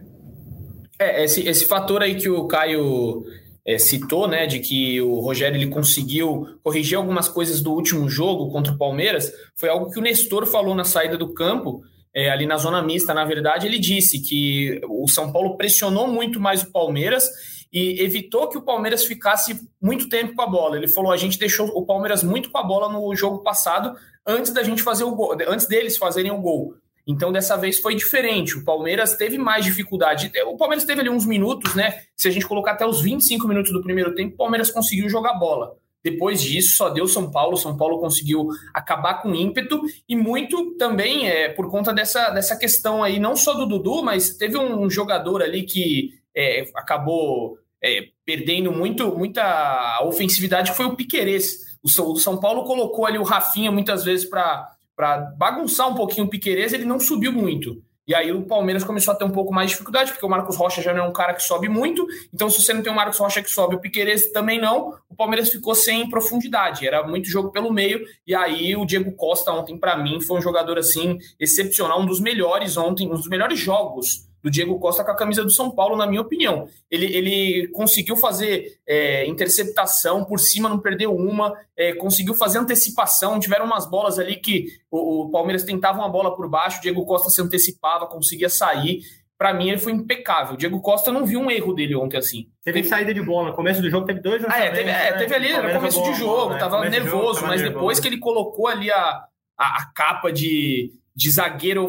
[0.99, 3.25] É, esse, esse fator aí que o Caio
[3.67, 8.51] é, citou, né, de que o Rogério ele conseguiu corrigir algumas coisas do último jogo
[8.51, 11.83] contra o Palmeiras, foi algo que o Nestor falou na saída do campo,
[12.15, 16.39] é, ali na zona mista, na verdade, ele disse que o São Paulo pressionou muito
[16.39, 17.29] mais o Palmeiras
[17.75, 20.77] e evitou que o Palmeiras ficasse muito tempo com a bola.
[20.77, 24.53] Ele falou: a gente deixou o Palmeiras muito com a bola no jogo passado, antes
[24.53, 26.77] da gente fazer o gol, antes deles fazerem o gol.
[27.07, 28.57] Então, dessa vez foi diferente.
[28.57, 30.33] O Palmeiras teve mais dificuldade.
[30.47, 32.01] O Palmeiras teve ali uns minutos, né?
[32.17, 35.35] Se a gente colocar até os 25 minutos do primeiro tempo, o Palmeiras conseguiu jogar
[35.35, 35.77] bola.
[36.03, 37.59] Depois disso, só deu São Paulo.
[37.59, 43.03] São Paulo conseguiu acabar com ímpeto e muito também é por conta dessa, dessa questão
[43.03, 48.73] aí, não só do Dudu, mas teve um jogador ali que é, acabou é, perdendo
[48.73, 51.75] muito, muita ofensividade, foi o Piquerez.
[51.83, 56.31] O São, Paulo colocou ali o Rafinha muitas vezes para para bagunçar um pouquinho o
[56.31, 57.83] Piquerez, ele não subiu muito.
[58.07, 60.57] E aí o Palmeiras começou a ter um pouco mais de dificuldade, porque o Marcos
[60.57, 62.07] Rocha já não é um cara que sobe muito.
[62.33, 65.17] Então, se você não tem o Marcos Rocha que sobe, o Piqueires também não, o
[65.17, 66.87] Palmeiras ficou sem profundidade.
[66.87, 68.07] Era muito jogo pelo meio.
[68.25, 72.21] E aí o Diego Costa ontem, para mim, foi um jogador assim excepcional, um dos
[72.21, 75.97] melhores ontem, um dos melhores jogos do Diego Costa com a camisa do São Paulo,
[75.97, 76.69] na minha opinião.
[76.91, 83.41] Ele, ele conseguiu fazer é, interceptação por cima, não perdeu uma, é, conseguiu fazer antecipação.
[83.41, 87.07] Tiveram umas bolas ali que o, o, Palmeiras tentava uma bola por baixo, o Diego
[87.07, 89.01] Costa se antecipava, conseguia sair.
[89.39, 90.55] Para mim, ele foi impecável.
[90.55, 92.47] O Diego Costa não viu um erro dele ontem assim.
[92.63, 93.49] Teve, teve saída de bola.
[93.49, 95.55] No começo do jogo teve dois ah, é, teve, é, teve né?
[95.55, 96.59] ali no começo de jogo, né?
[96.59, 97.79] tava nervoso, jogo, mas nervoso.
[97.79, 99.25] depois que ele colocou ali a,
[99.57, 101.89] a, a capa de, de zagueiro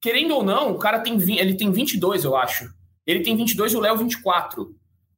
[0.00, 2.68] querendo ou não, o cara tem ele tem 22, eu acho.
[3.06, 4.74] Ele tem 22 e o Léo 24.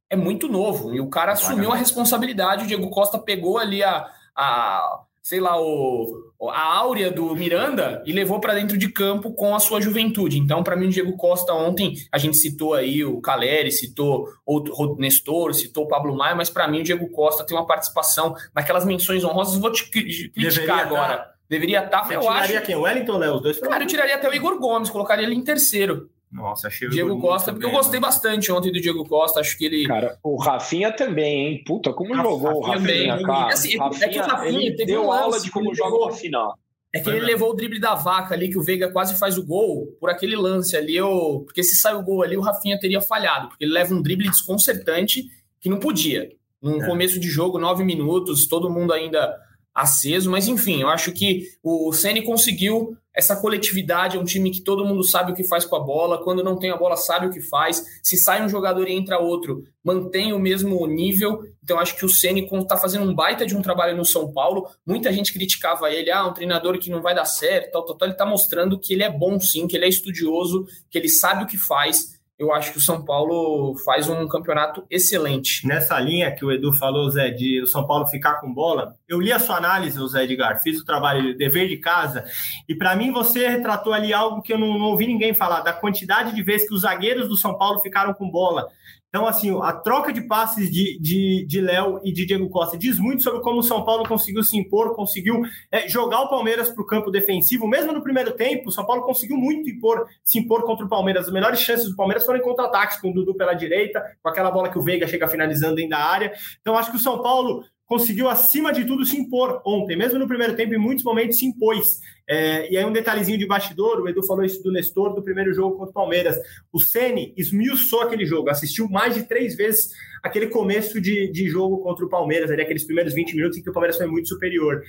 [0.09, 0.93] É muito novo.
[0.93, 2.63] E o cara assumiu a responsabilidade.
[2.63, 8.11] O Diego Costa pegou ali a, a sei lá, o, a áurea do Miranda e
[8.11, 10.39] levou para dentro de campo com a sua juventude.
[10.39, 14.95] Então, para mim, o Diego Costa ontem, a gente citou aí o Caleri, citou o
[14.97, 18.83] Nestor, citou o Pablo Maia, mas para mim o Diego Costa tem uma participação naquelas
[18.83, 19.59] menções honrosas.
[19.59, 21.17] Vou te criticar Deveria agora.
[21.17, 22.65] Tá Deveria estar, tá, eu tiraria acho.
[22.65, 22.75] quem?
[22.77, 23.35] O Wellington, Léo?
[23.35, 26.09] Os dois Cara, eu tiraria até o Igor Gomes, colocaria ele em terceiro.
[26.31, 29.65] Nossa, achei o Diego Costa, porque eu gostei bastante ontem do Diego Costa, acho que
[29.65, 29.85] ele.
[29.85, 31.63] Cara, o Rafinha também, hein?
[31.67, 33.53] Puta, como Rafa, jogou o Rafinha, Rafinha cara.
[33.53, 36.57] Assim, Rafinha, é que o Rafinha ele deu um aula de como joga o final.
[36.93, 39.45] É que ele levou o drible da vaca ali, que o Veiga quase faz o
[39.45, 40.95] gol, por aquele lance ali.
[40.95, 41.43] Eu...
[41.45, 44.29] Porque se sai o gol ali, o Rafinha teria falhado, porque ele leva um drible
[44.29, 45.25] desconcertante
[45.59, 46.29] que não podia.
[46.61, 46.87] Num é.
[46.87, 49.37] começo de jogo, nove minutos, todo mundo ainda
[49.73, 54.61] aceso, mas enfim, eu acho que o Ceni conseguiu essa coletividade, é um time que
[54.61, 57.27] todo mundo sabe o que faz com a bola, quando não tem a bola sabe
[57.27, 61.77] o que faz, se sai um jogador e entra outro, mantém o mesmo nível, então
[61.77, 65.11] acho que o Ceni está fazendo um baita de um trabalho no São Paulo, muita
[65.11, 68.07] gente criticava ele, ah, um treinador que não vai dar certo, tal, tal, tal.
[68.07, 71.43] ele está mostrando que ele é bom sim, que ele é estudioso, que ele sabe
[71.43, 75.67] o que faz, eu acho que o São Paulo faz um campeonato excelente.
[75.67, 79.21] Nessa linha que o Edu falou, Zé, de o São Paulo ficar com bola, eu
[79.21, 82.25] li a sua análise, Zé Edgar, fiz o trabalho, dever de casa,
[82.67, 85.71] e para mim você retratou ali algo que eu não, não ouvi ninguém falar, da
[85.71, 88.67] quantidade de vezes que os zagueiros do São Paulo ficaram com bola.
[89.11, 92.97] Então, assim, a troca de passes de, de, de Léo e de Diego Costa diz
[92.97, 96.81] muito sobre como o São Paulo conseguiu se impor, conseguiu é, jogar o Palmeiras para
[96.81, 97.67] o campo defensivo.
[97.67, 101.27] Mesmo no primeiro tempo, o São Paulo conseguiu muito impor, se impor contra o Palmeiras.
[101.27, 104.49] As melhores chances do Palmeiras foram em contra-ataques, com o Dudu pela direita, com aquela
[104.49, 106.31] bola que o Veiga chega finalizando dentro da área.
[106.61, 109.97] Então, acho que o São Paulo conseguiu, acima de tudo, se impor ontem.
[109.97, 111.99] Mesmo no primeiro tempo, em muitos momentos, se impôs.
[112.25, 115.53] É, e aí um detalhezinho de bastidor, o Edu falou isso do Nestor, do primeiro
[115.53, 116.37] jogo contra o Palmeiras.
[116.71, 119.89] O Ceni esmiuçou aquele jogo, assistiu mais de três vezes
[120.23, 123.69] aquele começo de, de jogo contra o Palmeiras, ali, aqueles primeiros 20 minutos em que
[123.69, 124.81] o Palmeiras foi muito superior.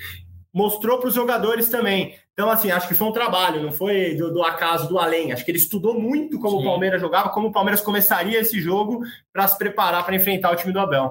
[0.54, 2.14] Mostrou para os jogadores também.
[2.34, 5.32] Então, assim, acho que foi um trabalho, não foi do, do acaso, do além.
[5.32, 6.62] Acho que ele estudou muito como Sim.
[6.62, 9.00] o Palmeiras jogava, como o Palmeiras começaria esse jogo
[9.32, 11.10] para se preparar para enfrentar o time do Abel.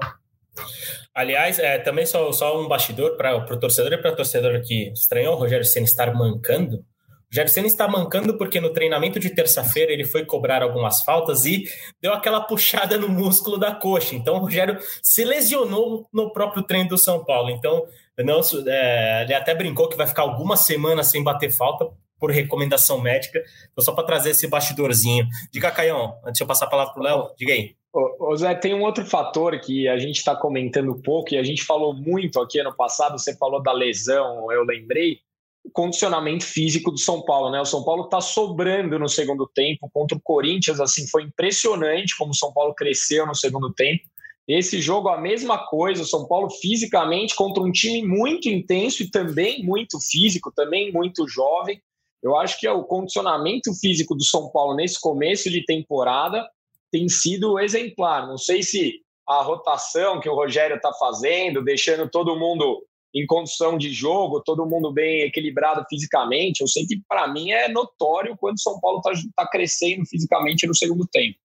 [1.14, 4.90] Aliás, é, também só, só um bastidor para o torcedor e para o torcedor que
[4.92, 6.78] estranhou o Rogério Senna estar mancando.
[6.78, 6.84] O
[7.30, 11.64] Rogério Senna está mancando porque no treinamento de terça-feira ele foi cobrar algumas faltas e
[12.00, 14.14] deu aquela puxada no músculo da coxa.
[14.14, 17.50] Então o Rogério se lesionou no próprio treino do São Paulo.
[17.50, 17.84] Então
[18.18, 21.86] não, é, ele até brincou que vai ficar algumas semanas sem bater falta
[22.18, 23.42] por recomendação médica.
[23.72, 25.26] Então, só para trazer esse bastidorzinho.
[25.50, 27.74] Diga, Caião, antes de eu passar a palavra para o Léo, diga aí.
[27.92, 31.62] Ô, Zé, tem um outro fator que a gente está comentando pouco e a gente
[31.62, 35.18] falou muito aqui ano passado, você falou da lesão, eu lembrei,
[35.62, 37.60] o condicionamento físico do São Paulo, né?
[37.60, 42.30] O São Paulo está sobrando no segundo tempo contra o Corinthians, assim, foi impressionante como
[42.30, 44.02] o São Paulo cresceu no segundo tempo.
[44.48, 49.10] Esse jogo, a mesma coisa, o São Paulo fisicamente contra um time muito intenso e
[49.10, 51.80] também muito físico, também muito jovem.
[52.22, 56.48] Eu acho que é o condicionamento físico do São Paulo nesse começo de temporada
[56.92, 58.26] tem sido exemplar.
[58.28, 63.76] Não sei se a rotação que o Rogério está fazendo, deixando todo mundo em condição
[63.76, 66.60] de jogo, todo mundo bem equilibrado fisicamente.
[66.60, 70.74] Eu sei que, para mim, é notório quando São Paulo está tá crescendo fisicamente no
[70.74, 71.36] segundo tempo.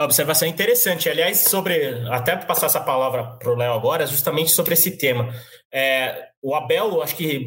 [0.00, 1.08] Observação interessante.
[1.08, 1.74] Aliás, sobre.
[2.10, 5.32] Até passar essa palavra para o Léo agora, justamente sobre esse tema.
[5.72, 7.46] É, o Abel, acho que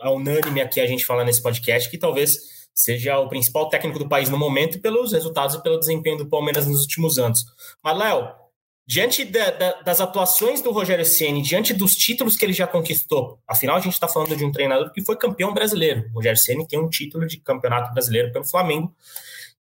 [0.00, 4.08] é unânime aqui a gente falar nesse podcast que talvez seja o principal técnico do
[4.08, 7.44] país no momento pelos resultados e pelo desempenho do Palmeiras nos últimos anos.
[7.82, 8.30] Mas, Léo,
[8.86, 13.38] diante da, da, das atuações do Rogério Ceni, diante dos títulos que ele já conquistou,
[13.46, 16.08] afinal a gente está falando de um treinador que foi campeão brasileiro.
[16.12, 18.94] O Rogério Ceni tem um título de campeonato brasileiro pelo Flamengo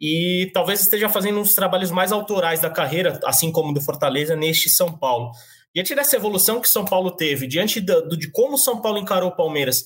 [0.00, 4.68] e talvez esteja fazendo uns trabalhos mais autorais da carreira, assim como do Fortaleza neste
[4.68, 5.32] São Paulo.
[5.74, 9.36] Diante dessa evolução que São Paulo teve, diante do, de como São Paulo encarou o
[9.36, 9.84] Palmeiras,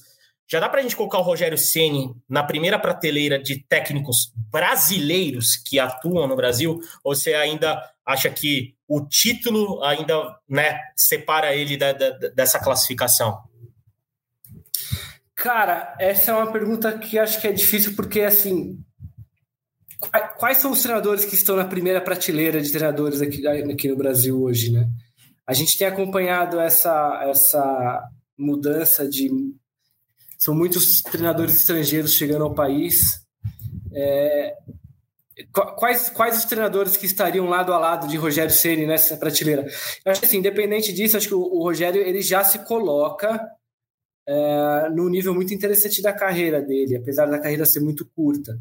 [0.50, 5.56] Já dá para a gente colocar o Rogério Ceni na primeira prateleira de técnicos brasileiros
[5.56, 6.80] que atuam no Brasil?
[7.04, 13.38] Ou você ainda acha que o título ainda né, separa ele da, da, dessa classificação?
[15.36, 18.76] Cara, essa é uma pergunta que acho que é difícil porque assim,
[20.36, 24.42] quais são os treinadores que estão na primeira prateleira de treinadores aqui, aqui no Brasil
[24.42, 24.88] hoje, né?
[25.46, 28.02] A gente tem acompanhado essa essa
[28.36, 29.30] mudança de
[30.40, 33.20] são muitos treinadores estrangeiros chegando ao país.
[33.94, 34.56] É,
[35.52, 39.66] quais, quais os treinadores que estariam lado a lado de Rogério Ceni nessa prateleira?
[40.02, 43.38] Eu acho que, assim, independente disso, acho que o, o Rogério ele já se coloca
[44.26, 48.58] é, num nível muito interessante da carreira dele, apesar da carreira ser muito curta.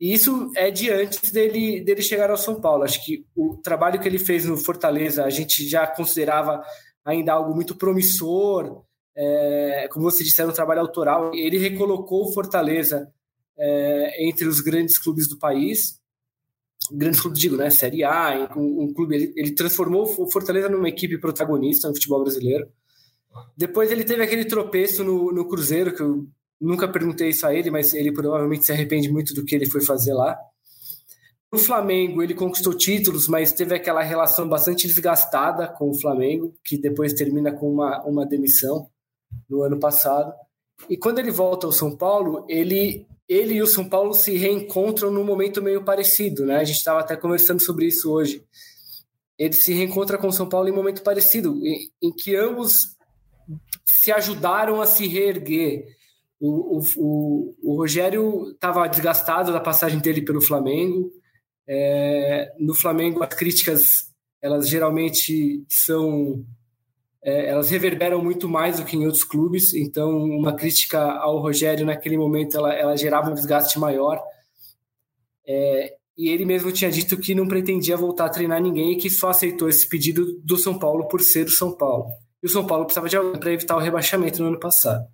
[0.00, 2.82] E isso é de antes dele, dele chegar ao São Paulo.
[2.82, 6.64] Acho que o trabalho que ele fez no Fortaleza a gente já considerava
[7.04, 8.82] ainda algo muito promissor
[9.16, 11.32] é, como você disse, era um trabalho autoral.
[11.34, 13.12] Ele recolocou o Fortaleza
[13.56, 16.00] é, entre os grandes clubes do país.
[16.92, 17.70] Grandes clubes, digo, né?
[17.70, 19.14] Série A, um, um clube.
[19.14, 22.68] Ele, ele, transformou o Fortaleza numa equipe protagonista no futebol brasileiro.
[23.56, 26.26] Depois ele teve aquele tropeço no, no Cruzeiro, que eu
[26.60, 29.80] nunca perguntei isso a ele, mas ele provavelmente se arrepende muito do que ele foi
[29.80, 30.36] fazer lá.
[31.52, 36.76] No Flamengo, ele conquistou títulos, mas teve aquela relação bastante desgastada com o Flamengo, que
[36.76, 38.88] depois termina com uma, uma demissão
[39.48, 40.32] no ano passado.
[40.88, 45.10] E quando ele volta ao São Paulo, ele, ele e o São Paulo se reencontram
[45.10, 46.56] num momento meio parecido, né?
[46.56, 48.44] A gente estava até conversando sobre isso hoje.
[49.38, 52.94] Ele se reencontra com o São Paulo em um momento parecido, em, em que ambos
[53.84, 55.86] se ajudaram a se reerguer.
[56.40, 61.10] O, o, o, Rogério estava desgastado da passagem dele pelo Flamengo.
[61.66, 66.44] É, no Flamengo, as críticas elas geralmente são
[67.24, 71.86] é, elas reverberam muito mais do que em outros clubes, então uma crítica ao Rogério
[71.86, 74.22] naquele momento ela, ela gerava um desgaste maior.
[75.46, 79.08] É, e ele mesmo tinha dito que não pretendia voltar a treinar ninguém e que
[79.08, 82.10] só aceitou esse pedido do São Paulo por ser o São Paulo.
[82.42, 85.06] E o São Paulo precisava de alguém para evitar o rebaixamento no ano passado.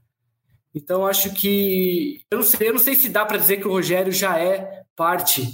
[0.74, 3.72] Então acho que eu não sei, eu não sei se dá para dizer que o
[3.72, 5.48] Rogério já é parte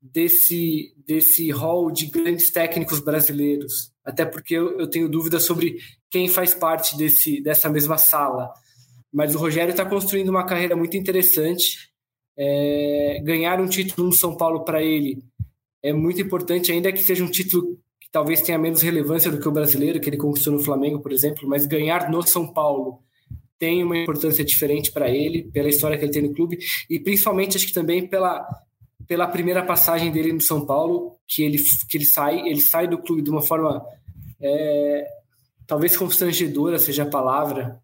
[0.00, 5.76] desse desse hall de grandes técnicos brasileiros, até porque eu, eu tenho dúvidas sobre
[6.10, 8.50] quem faz parte desse, dessa mesma sala.
[9.12, 11.90] Mas o Rogério está construindo uma carreira muito interessante.
[12.36, 15.22] É, ganhar um título no São Paulo para ele
[15.82, 19.46] é muito importante, ainda que seja um título que talvez tenha menos relevância do que
[19.46, 23.00] o brasileiro, que ele conquistou no Flamengo, por exemplo, mas ganhar no São Paulo
[23.58, 27.56] tem uma importância diferente para ele, pela história que ele tem no clube, e principalmente
[27.56, 28.46] acho que também pela,
[29.06, 32.98] pela primeira passagem dele no São Paulo, que ele, que ele sai, ele sai do
[32.98, 33.84] clube de uma forma
[34.40, 35.06] é,
[35.66, 37.80] talvez constrangedora seja a palavra,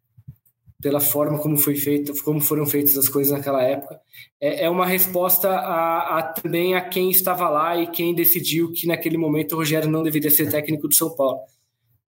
[0.85, 3.99] pela forma como foi feito, como foram feitas as coisas naquela época,
[4.39, 8.87] é, é uma resposta a, a, também a quem estava lá e quem decidiu que
[8.87, 11.41] naquele momento o Rogério não deveria ser técnico do São Paulo.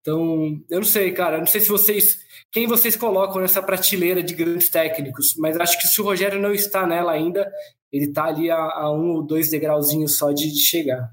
[0.01, 2.19] Então, eu não sei, cara, eu não sei se vocês,
[2.51, 6.53] quem vocês colocam nessa prateleira de grandes técnicos, mas acho que se o Rogério não
[6.53, 7.49] está nela ainda,
[7.91, 11.10] ele está ali a, a, um ou dois degrauzinhos só de, de chegar.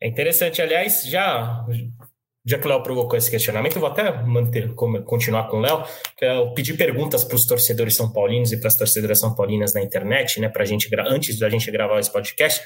[0.00, 1.64] É interessante, aliás, já
[2.46, 5.82] já que o Léo provocou esse questionamento, eu vou até manter, continuar com o Léo,
[6.16, 9.34] que é eu pedir perguntas para os torcedores são paulinos e para as torcedoras são
[9.34, 12.62] paulinas na internet, né, pra gente, antes da gente gravar esse podcast.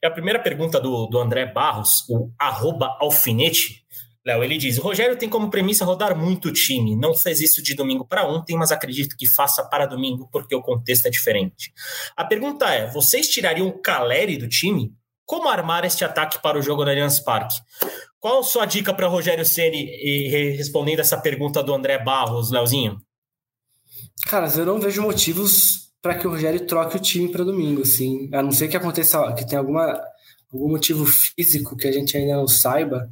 [0.00, 3.84] E a primeira pergunta do, do André Barros, o arroba alfinete,
[4.24, 6.96] Léo, ele diz: o Rogério tem como premissa rodar muito o time.
[6.96, 10.62] Não fez isso de domingo para ontem, mas acredito que faça para domingo, porque o
[10.62, 11.72] contexto é diferente.
[12.16, 14.94] A pergunta é: vocês tirariam o Caleri do time?
[15.26, 17.56] Como armar este ataque para o jogo no Allianz Parque?
[18.24, 19.84] Qual a sua dica para Rogério Ceni
[20.56, 22.96] respondendo essa pergunta do André Barros, Leozinho?
[24.26, 28.30] Cara, eu não vejo motivos para que o Rogério troque o time para domingo, assim.
[28.32, 30.02] A não ser que aconteça que tenha alguma
[30.50, 33.10] algum motivo físico que a gente ainda não saiba.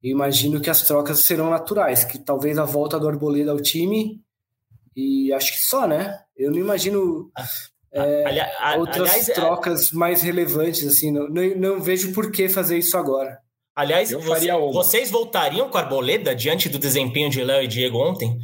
[0.00, 4.22] Eu imagino que as trocas serão naturais, que talvez a volta do Arboleda ao time
[4.94, 6.16] e acho que só, né?
[6.36, 7.28] Eu não imagino
[7.92, 11.10] é, ali, outras aliás, é- trocas mais relevantes, assim.
[11.10, 13.42] Não, não, não vejo por que fazer isso agora.
[13.74, 18.38] Aliás, você, vocês voltariam com a Arboleda diante do desempenho de Léo e Diego ontem?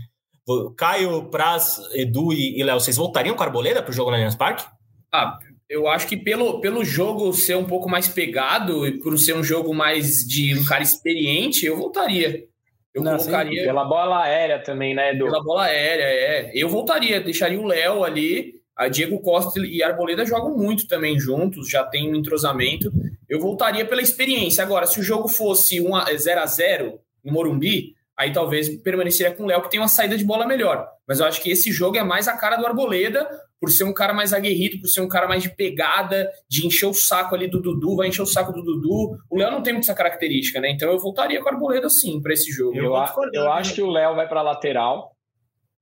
[0.76, 4.34] Caio, Praz, Edu e Léo, vocês voltariam com a Arboleda para o jogo no Allianz
[4.34, 4.64] Parque?
[5.12, 9.34] Ah, eu acho que pelo, pelo jogo ser um pouco mais pegado e por ser
[9.34, 12.44] um jogo mais de um cara experiente, eu voltaria.
[12.92, 13.60] Eu Não, colocaria.
[13.60, 15.26] Sim, pela bola aérea também, né, Edu?
[15.26, 16.50] Pela bola aérea, é.
[16.52, 18.58] Eu voltaria, deixaria o Léo ali.
[18.76, 22.90] A Diego Costa e Arboleda jogam muito também juntos, já tem um entrosamento.
[23.30, 24.64] Eu voltaria pela experiência.
[24.64, 29.46] Agora, se o jogo fosse 0 a 0 no Morumbi, aí talvez permaneceria com o
[29.46, 30.86] Léo, que tem uma saída de bola melhor.
[31.06, 33.26] Mas eu acho que esse jogo é mais a cara do Arboleda,
[33.60, 36.86] por ser um cara mais aguerrido, por ser um cara mais de pegada, de encher
[36.86, 39.16] o saco ali do Dudu, vai encher o saco do Dudu.
[39.30, 40.70] O Léo não tem muita essa característica, né?
[40.70, 42.76] Então eu voltaria com o Arboleda sim para esse jogo.
[42.76, 45.12] Eu, eu, eu acho que o Léo vai para lateral.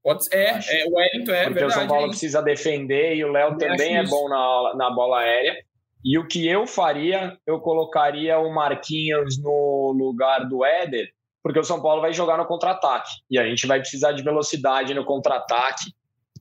[0.03, 3.25] Pode, é, é, o Wellington é Porque verdade, o São Paulo é precisa defender e
[3.25, 5.57] o Léo também é bom na, na bola aérea.
[6.05, 11.09] E o que eu faria, eu colocaria o Marquinhos no lugar do Éder,
[11.43, 13.11] porque o São Paulo vai jogar no contra-ataque.
[13.31, 15.93] E a gente vai precisar de velocidade no contra-ataque.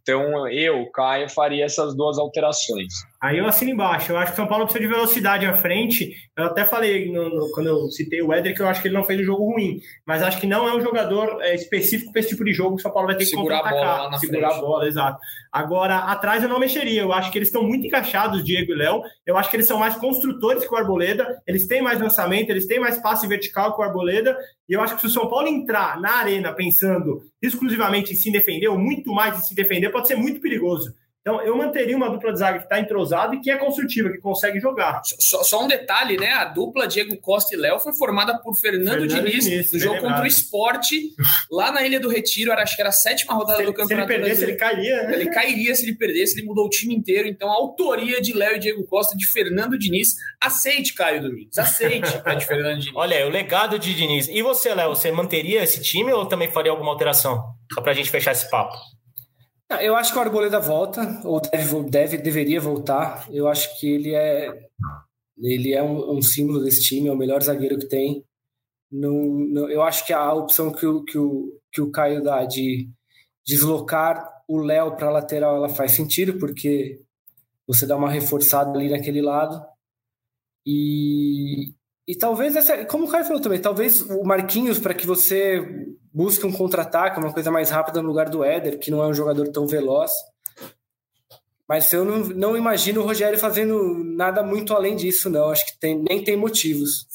[0.02, 2.94] Então, eu, Caio, faria essas duas alterações.
[3.20, 4.12] Aí eu assino embaixo.
[4.12, 6.14] Eu acho que o São Paulo precisa de velocidade à frente.
[6.38, 8.96] Eu até falei no, no, quando eu citei o Éder que eu acho que ele
[8.96, 9.80] não fez um jogo ruim.
[10.06, 12.82] Mas acho que não é um jogador é, específico para esse tipo de jogo que
[12.82, 14.60] o São Paulo vai ter que segurar a bola na Segurar frente.
[14.60, 15.20] a bola, exato.
[15.52, 17.02] Agora, atrás eu não mexeria.
[17.02, 19.02] Eu acho que eles estão muito encaixados, Diego e Léo.
[19.26, 21.42] Eu acho que eles são mais construtores que o Arboleda.
[21.48, 24.38] Eles têm mais lançamento, eles têm mais passe vertical que o Arboleda.
[24.70, 28.32] E eu acho que se o São Paulo entrar na arena pensando exclusivamente em se
[28.32, 30.94] defender, ou muito mais em se defender, pode ser muito perigoso.
[31.28, 34.18] Então, eu manteria uma dupla de zaga que está entrosada e que é construtiva, que
[34.18, 35.02] consegue jogar.
[35.04, 36.32] Só, só, um detalhe, né?
[36.32, 39.96] A dupla Diego Costa e Léo foi formada por Fernando, Fernando Diniz, Diniz no jogo
[39.96, 40.12] lembrado.
[40.14, 41.14] contra o esporte,
[41.52, 42.54] lá na Ilha do Retiro.
[42.54, 44.08] Era, acho que era a sétima rodada se do campeonato.
[44.08, 45.04] Se ele perdesse, ele cairia.
[45.04, 45.14] Né?
[45.16, 47.28] Ele cairia se ele perdesse, ele mudou o time inteiro.
[47.28, 50.16] Então, a autoria de Léo e Diego Costa, de Fernando Diniz.
[50.40, 51.58] Aceite, Caio Domingos.
[51.58, 52.08] Aceite,
[52.40, 52.96] de Fernando Diniz.
[52.96, 54.30] Olha, o legado de Diniz.
[54.30, 57.44] E você, Léo, você manteria esse time ou também faria alguma alteração?
[57.74, 58.78] Só pra gente fechar esse papo.
[59.82, 63.28] Eu acho que o Arboleda volta, ou deve, deve, deveria voltar.
[63.30, 64.70] Eu acho que ele é
[65.38, 68.24] ele é um, um símbolo desse time, é o melhor zagueiro que tem.
[68.92, 72.46] Não, não, eu acho que a opção que o, que o, que o Caio dá
[72.46, 72.90] de
[73.46, 77.02] deslocar o Léo para a lateral ela faz sentido, porque
[77.68, 79.62] você dá uma reforçada ali naquele lado.
[80.66, 81.74] E,
[82.08, 85.62] e talvez, essa, como o Caio falou também, talvez o Marquinhos, para que você
[86.14, 89.14] busque um contra-ataque, uma coisa mais rápida no lugar do Éder, que não é um
[89.14, 90.12] jogador tão veloz.
[91.68, 95.50] Mas eu não, não imagino o Rogério fazendo nada muito além disso, não.
[95.50, 97.06] Acho que tem, nem tem motivos.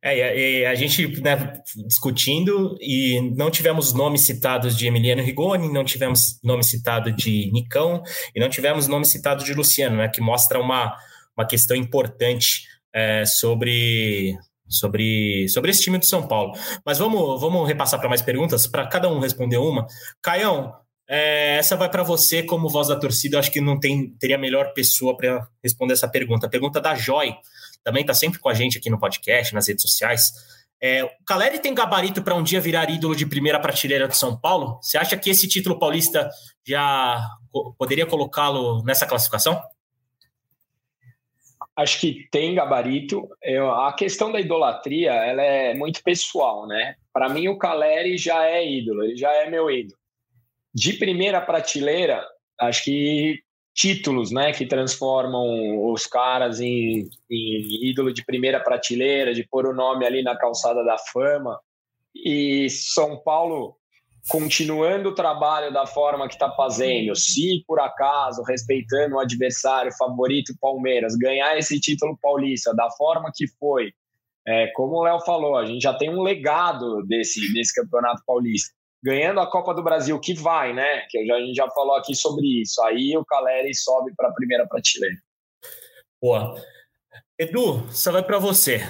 [0.00, 5.84] É, a, a gente né, discutindo e não tivemos nomes citados de Emiliano Rigoni, não
[5.84, 8.02] tivemos nome citado de Nicão
[8.34, 10.96] e não tivemos nome citado de Luciano, né, que mostra uma,
[11.36, 12.62] uma questão importante
[12.98, 14.36] é, sobre,
[14.68, 16.52] sobre, sobre esse time do São Paulo.
[16.84, 19.86] Mas vamos, vamos repassar para mais perguntas, para cada um responder uma.
[20.20, 20.74] Caião,
[21.08, 23.36] é, essa vai para você como voz da torcida.
[23.36, 26.46] Eu acho que não tem, teria melhor pessoa para responder essa pergunta.
[26.46, 27.34] A pergunta da Joy,
[27.84, 30.32] também está sempre com a gente aqui no podcast, nas redes sociais.
[30.80, 34.36] É, o Caleri tem gabarito para um dia virar ídolo de primeira prateleira do São
[34.36, 34.78] Paulo?
[34.82, 36.28] Você acha que esse título paulista
[36.66, 37.20] já
[37.76, 39.60] poderia colocá-lo nessa classificação?
[41.78, 43.28] Acho que tem gabarito.
[43.40, 46.96] Eu, a questão da idolatria ela é muito pessoal, né?
[47.12, 49.96] Para mim, o Caleri já é ídolo, ele já é meu ídolo.
[50.74, 52.26] De primeira prateleira,
[52.58, 53.40] acho que
[53.72, 59.72] títulos, né, que transformam os caras em, em ídolo de primeira prateleira, de pôr o
[59.72, 61.60] nome ali na calçada da fama.
[62.12, 63.76] E São Paulo
[64.28, 70.54] continuando o trabalho da forma que está fazendo, se por acaso, respeitando o adversário favorito
[70.60, 73.92] Palmeiras, ganhar esse título paulista da forma que foi,
[74.46, 78.74] é, como o Léo falou, a gente já tem um legado desse, desse campeonato paulista.
[79.02, 81.06] Ganhando a Copa do Brasil, que vai, né?
[81.08, 82.82] Que a gente já falou aqui sobre isso.
[82.82, 85.16] Aí o Caleri sobe para a primeira prateleira.
[86.20, 86.60] Boa.
[87.38, 88.82] Edu, essa vai para você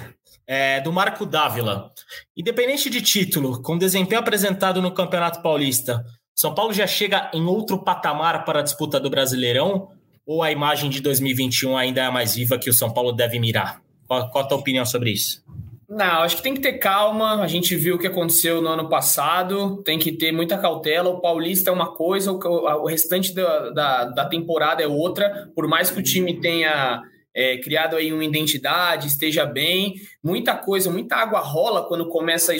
[0.49, 1.91] é, do Marco Dávila.
[2.35, 7.83] Independente de título, com desempenho apresentado no Campeonato Paulista, São Paulo já chega em outro
[7.83, 9.89] patamar para a disputa do Brasileirão?
[10.25, 13.79] Ou a imagem de 2021 ainda é mais viva que o São Paulo deve mirar?
[14.07, 15.43] Qual, qual a tua opinião sobre isso?
[15.87, 17.43] Não, acho que tem que ter calma.
[17.43, 21.09] A gente viu o que aconteceu no ano passado, tem que ter muita cautela.
[21.09, 25.49] O Paulista é uma coisa, o restante da, da, da temporada é outra.
[25.55, 27.03] Por mais que o time tenha
[27.33, 29.95] é, criado aí uma identidade, esteja bem.
[30.23, 32.53] Muita coisa, muita água rola quando começa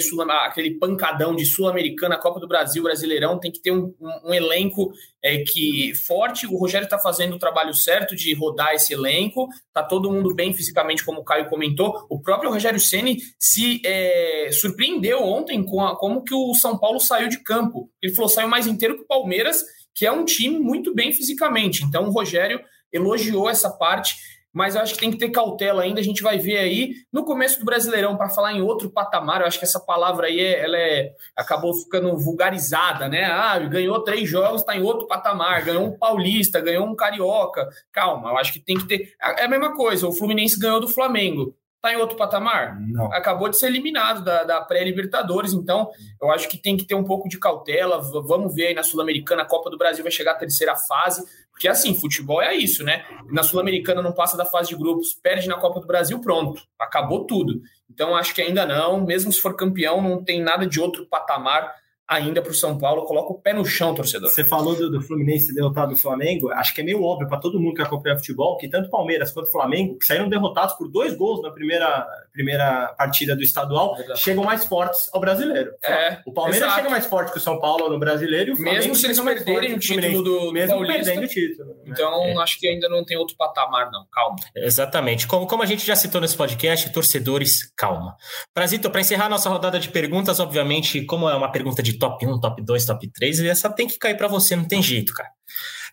[0.44, 3.38] aquele pancadão de Sul-Americana, Copa do Brasil, Brasileirão.
[3.38, 4.92] Tem que ter um, um, um elenco
[5.22, 6.46] é, que forte.
[6.46, 9.48] O Rogério está fazendo o trabalho certo de rodar esse elenco.
[9.72, 12.06] Tá todo mundo bem fisicamente, como o Caio comentou.
[12.08, 17.00] O próprio Rogério Ceni se é, surpreendeu ontem com a, como que o São Paulo
[17.00, 17.90] saiu de campo.
[18.02, 19.64] Ele falou saiu mais inteiro que o Palmeiras,
[19.94, 21.84] que é um time muito bem fisicamente.
[21.84, 22.60] Então o Rogério
[22.92, 24.16] elogiou essa parte
[24.52, 26.00] mas eu acho que tem que ter cautela ainda.
[26.00, 29.40] A gente vai ver aí no começo do Brasileirão para falar em outro patamar.
[29.40, 33.24] Eu acho que essa palavra aí ela é, acabou ficando vulgarizada, né?
[33.24, 35.64] Ah, ganhou três jogos, está em outro patamar.
[35.64, 37.68] Ganhou um paulista, ganhou um carioca.
[37.92, 39.12] Calma, eu acho que tem que ter.
[39.20, 40.08] É a mesma coisa.
[40.08, 41.54] O Fluminense ganhou do Flamengo.
[41.80, 42.78] Está em outro patamar?
[42.78, 43.10] Não.
[43.10, 45.88] Acabou de ser eliminado da, da pré-Libertadores, então
[46.20, 48.02] eu acho que tem que ter um pouco de cautela.
[48.02, 51.24] Vamos ver aí na Sul-Americana, a Copa do Brasil vai chegar à terceira fase,
[51.60, 53.04] porque assim, futebol é isso, né?
[53.30, 57.26] Na Sul-Americana não passa da fase de grupos, perde na Copa do Brasil, pronto, acabou
[57.26, 57.60] tudo.
[57.90, 61.70] Então acho que ainda não, mesmo se for campeão, não tem nada de outro patamar
[62.08, 63.04] ainda para o São Paulo.
[63.04, 64.30] Coloca o pé no chão, torcedor.
[64.30, 66.50] Você falou do, do Fluminense derrotado do Flamengo.
[66.50, 69.52] Acho que é meio óbvio para todo mundo que acompanha futebol que tanto Palmeiras quanto
[69.52, 74.20] Flamengo, que saíram derrotados por dois gols na primeira, primeira partida do estadual, Exato.
[74.20, 75.72] chegam mais fortes ao brasileiro.
[75.84, 76.76] É, o Palmeiras exato.
[76.76, 79.78] chega mais forte que o São Paulo no brasileiro e Mesmo se eles perderem o
[79.78, 81.04] título do, mesmo Paulista.
[81.04, 81.68] perdendo o título.
[81.68, 81.82] Né?
[81.86, 82.36] Então, é.
[82.38, 84.06] acho que ainda não tem outro patamar, não.
[84.12, 84.36] Calma.
[84.56, 85.26] Exatamente.
[85.26, 88.16] Como, como a gente já citou nesse podcast, torcedores, calma.
[88.54, 92.40] Prazito, para encerrar nossa rodada de perguntas, obviamente, como é uma pergunta de top 1,
[92.40, 95.30] top 2, top 3, essa tem que cair para você, não tem jeito, cara.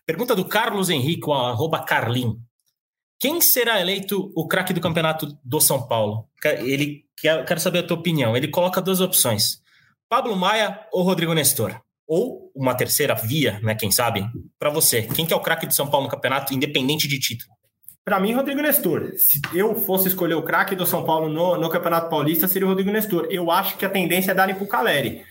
[0.06, 2.36] Pergunta do Carlos Henrique, o arroba Carlin.
[3.20, 6.28] Quem será eleito o craque do campeonato do São Paulo?
[6.60, 8.36] Ele quer, quero saber a tua opinião.
[8.36, 9.60] Ele coloca duas opções:
[10.08, 11.80] Pablo Maia ou Rodrigo Nestor?
[12.06, 13.74] Ou uma terceira via, né?
[13.74, 14.24] Quem sabe?
[14.58, 17.52] Para você, quem que é o craque do São Paulo no campeonato, independente de título?
[18.04, 19.12] Para mim, Rodrigo Nestor.
[19.16, 22.70] Se eu fosse escolher o craque do São Paulo no, no Campeonato Paulista, seria o
[22.70, 23.26] Rodrigo Nestor.
[23.30, 25.22] Eu acho que a tendência é dar para o Caleri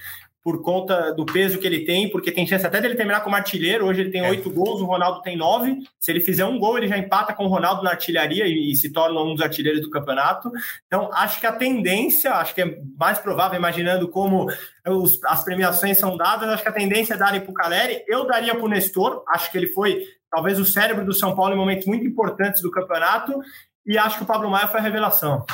[0.48, 3.86] por conta do peso que ele tem, porque tem chance até dele terminar como artilheiro.
[3.86, 4.30] Hoje ele tem é.
[4.30, 4.54] oito é.
[4.54, 5.80] gols, o Ronaldo tem nove.
[6.00, 8.76] Se ele fizer um gol, ele já empata com o Ronaldo na artilharia e, e,
[8.78, 10.50] se torna um dos artilheiros do campeonato.
[10.86, 14.50] Então, acho que a tendência, acho que é mais provável, imaginando como
[14.88, 18.06] os, as premiações são dadas, acho que a tendência é darem para o Caleri.
[18.08, 21.56] Eu daria para o Nestor, acho que ele foi talvez o cérebro do São Paulo
[21.56, 23.38] em momentos muito importantes do campeonato.
[23.86, 25.46] E acho que o Pablo Maia foi a revelação.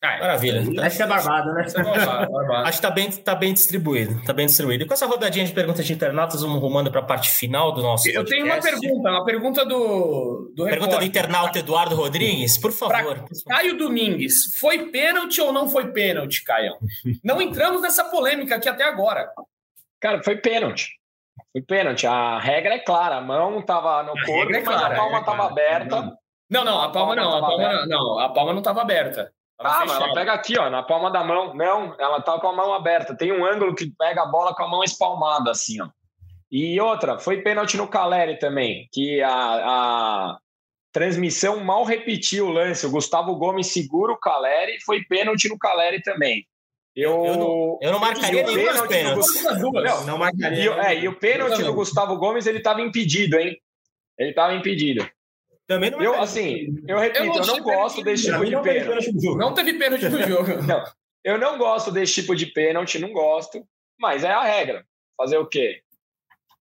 [0.00, 0.62] Ah, Maravilha.
[0.86, 1.64] Essa é barbada, né?
[1.64, 2.68] Essa é barbada, barbada.
[2.68, 4.22] Acho que está bem, tá bem distribuído.
[4.24, 4.84] Tá bem distribuído.
[4.84, 7.82] E com essa rodadinha de perguntas de internautas, vamos rumando para a parte final do
[7.82, 12.70] nosso Eu tenho uma pergunta, uma pergunta do, do Pergunta do internauta Eduardo Rodrigues, por
[12.70, 13.24] favor.
[13.48, 16.74] Caio Domingues, foi pênalti ou não foi pênalti, Caio?
[17.24, 19.28] Não entramos nessa polêmica aqui até agora.
[20.00, 20.90] Cara, foi pênalti.
[21.50, 22.06] Foi pênalti.
[22.06, 23.16] A regra é clara.
[23.16, 26.18] A mão estava no corpo, é clara, mas a palma estava é aberta.
[26.48, 27.36] Não, não, a palma, a palma não.
[27.36, 29.32] A palma, não, a palma não estava aberta.
[29.60, 31.52] Ah, mas ela pega aqui, ó, na palma da mão.
[31.54, 33.16] Não, ela tá com a mão aberta.
[33.16, 35.88] Tem um ângulo que pega a bola com a mão espalmada, assim, ó.
[36.50, 40.38] E outra, foi pênalti no Caleri também, que a, a
[40.92, 42.86] transmissão mal repetiu o lance.
[42.86, 46.46] O Gustavo Gomes segura o Caleri, foi pênalti no Caleri também.
[46.96, 49.44] Eu, eu não, eu não marcaria nenhum dos pênaltis.
[49.44, 50.64] Não, não marcaria.
[50.64, 53.56] E, é, e o pênalti do Gustavo Gomes, ele estava impedido, hein?
[54.18, 55.08] Ele estava impedido.
[55.68, 58.62] Também não é eu, assim, eu repito, eu não, eu não gosto desse tipo de
[58.62, 59.12] pênalti.
[59.36, 60.62] Não teve pênalti no jogo.
[60.66, 60.82] Não,
[61.24, 63.62] eu não gosto desse tipo de pênalti, não gosto,
[64.00, 64.84] mas é a regra.
[65.14, 65.82] Fazer o quê?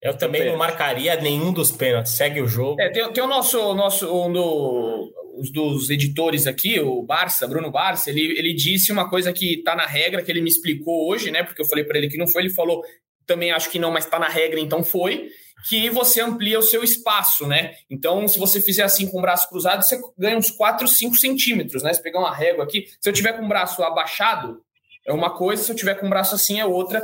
[0.00, 2.12] Eu também não marcaria nenhum dos pênaltis.
[2.12, 2.80] Segue o jogo.
[2.80, 7.70] É, tem, tem o nosso, nosso um do, os dos editores aqui, o Barça, Bruno
[7.70, 11.30] Barça, ele, ele disse uma coisa que está na regra, que ele me explicou hoje,
[11.30, 11.42] né?
[11.42, 12.84] Porque eu falei para ele que não foi, ele falou,
[13.26, 15.28] também acho que não, mas está na regra, então foi
[15.68, 17.76] que você amplia o seu espaço, né?
[17.88, 21.82] Então, se você fizer assim com o braço cruzado, você ganha uns 4, 5 centímetros,
[21.82, 21.92] né?
[21.92, 24.62] Se pegar uma régua aqui, se eu tiver com o braço abaixado,
[25.06, 27.02] é uma coisa, se eu tiver com o braço assim, é outra.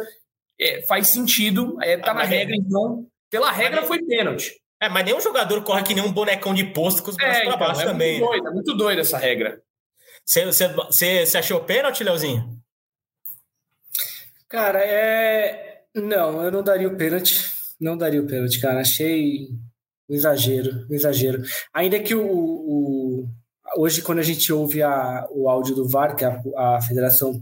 [0.60, 2.58] É, faz sentido, é, tá ah, na regra, é...
[2.58, 4.56] então, pela regra foi pênalti.
[4.80, 7.44] É, mas nenhum jogador corre que nem um bonecão de posto com os braços é,
[7.44, 8.18] para então, baixo é também.
[8.18, 9.60] Muito doido, é muito doido essa regra.
[10.24, 12.58] Você achou pênalti, Leozinho?
[14.48, 15.84] Cara, é.
[15.94, 18.80] Não, eu não daria o pênalti não daria o pênalti, cara.
[18.80, 19.48] Achei
[20.08, 21.42] um exagero, um exagero.
[21.72, 23.28] Ainda que o, o
[23.76, 27.40] hoje, quando a gente ouve a, o áudio do VAR, que a, a federação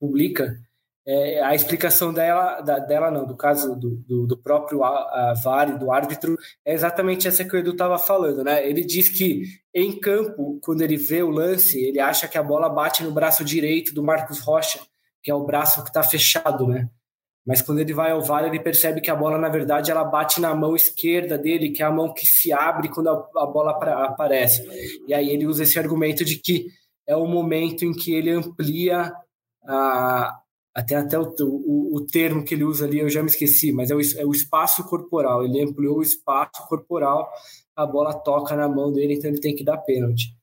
[0.00, 0.56] publica,
[1.06, 5.34] é, a explicação dela, da, dela não, do caso do, do, do próprio a, a
[5.42, 8.68] VAR, do árbitro, é exatamente essa que o Edu estava falando, né?
[8.68, 9.42] Ele diz que
[9.74, 13.44] em campo, quando ele vê o lance, ele acha que a bola bate no braço
[13.44, 14.80] direito do Marcos Rocha,
[15.22, 16.88] que é o braço que está fechado, né?
[17.46, 20.40] Mas quando ele vai ao VAR, ele percebe que a bola, na verdade, ela bate
[20.40, 24.62] na mão esquerda dele, que é a mão que se abre quando a, bola aparece.
[25.06, 26.66] E aí ele usa esse argumento de que
[27.06, 29.12] é o momento em que ele amplia
[29.66, 30.38] a,
[30.74, 33.90] até até o, o, o, termo que ele usa ali, eu já me esqueci, mas
[33.90, 35.42] é o, é o espaço corporal.
[35.42, 37.28] Ele ampliou o espaço corporal,
[37.74, 40.36] a bola toca na mão dele, então ele tem que dar pênalti.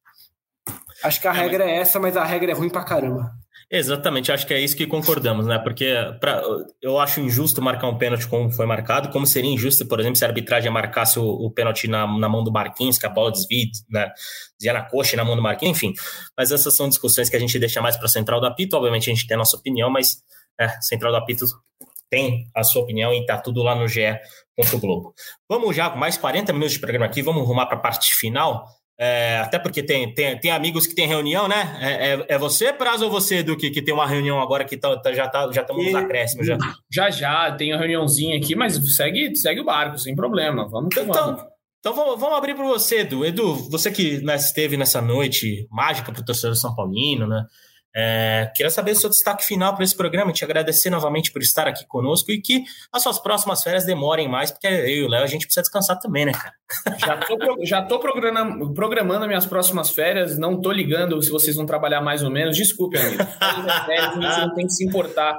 [1.03, 3.31] Acho que a é, regra é essa, mas a regra é ruim pra caramba.
[3.69, 5.57] Exatamente, acho que é isso que concordamos, né?
[5.57, 6.41] Porque pra,
[6.81, 10.23] eu acho injusto marcar um pênalti como foi marcado, como seria injusto, por exemplo, se
[10.23, 13.65] a arbitragem marcasse o, o pênalti na, na, mão do Marquinhos, que a bola desvia,
[13.89, 14.11] né?
[14.57, 15.93] Desvia na coxa e na mão do Marquinhos, enfim.
[16.37, 18.77] Mas essas são discussões que a gente deixa mais para a central do apito.
[18.77, 20.23] Obviamente a gente tem a nossa opinião, mas
[20.59, 21.45] é, central do apito
[22.09, 24.19] tem a sua opinião e tá tudo lá no GE.
[24.79, 25.13] Globo.
[25.49, 28.65] Vamos já com mais 40 minutos de programa aqui, vamos arrumar para a parte final.
[28.97, 31.77] É, até porque tem, tem, tem amigos que tem reunião, né?
[31.81, 34.77] É, é, é você, Prazo, ou você, do que, que tem uma reunião agora que
[34.77, 36.57] tá, tá já tá, já estamos nos acréscimos já?
[36.89, 40.67] Já, já, tem uma reuniãozinha aqui, mas segue, segue o barco, sem problema.
[40.69, 41.43] Vamos então, vamos.
[41.79, 43.25] Então vamos, vamos abrir para você, Edu.
[43.25, 47.45] Edu, você que né, esteve nessa noite mágica para o torcedor São Paulino, né?
[47.97, 51.65] É, queria saber o seu destaque final para esse programa, te agradecer novamente por estar
[51.65, 55.23] aqui conosco e que as suas próximas férias demorem mais, porque eu e o Léo
[55.23, 56.53] a gente precisa descansar também, né, cara?
[56.99, 61.65] Já tô, já tô programando, programando minhas próximas férias, não tô ligando se vocês vão
[61.65, 62.57] trabalhar mais ou menos.
[62.57, 63.23] Desculpe, amigo.
[63.85, 65.37] Férias, não tem que se importar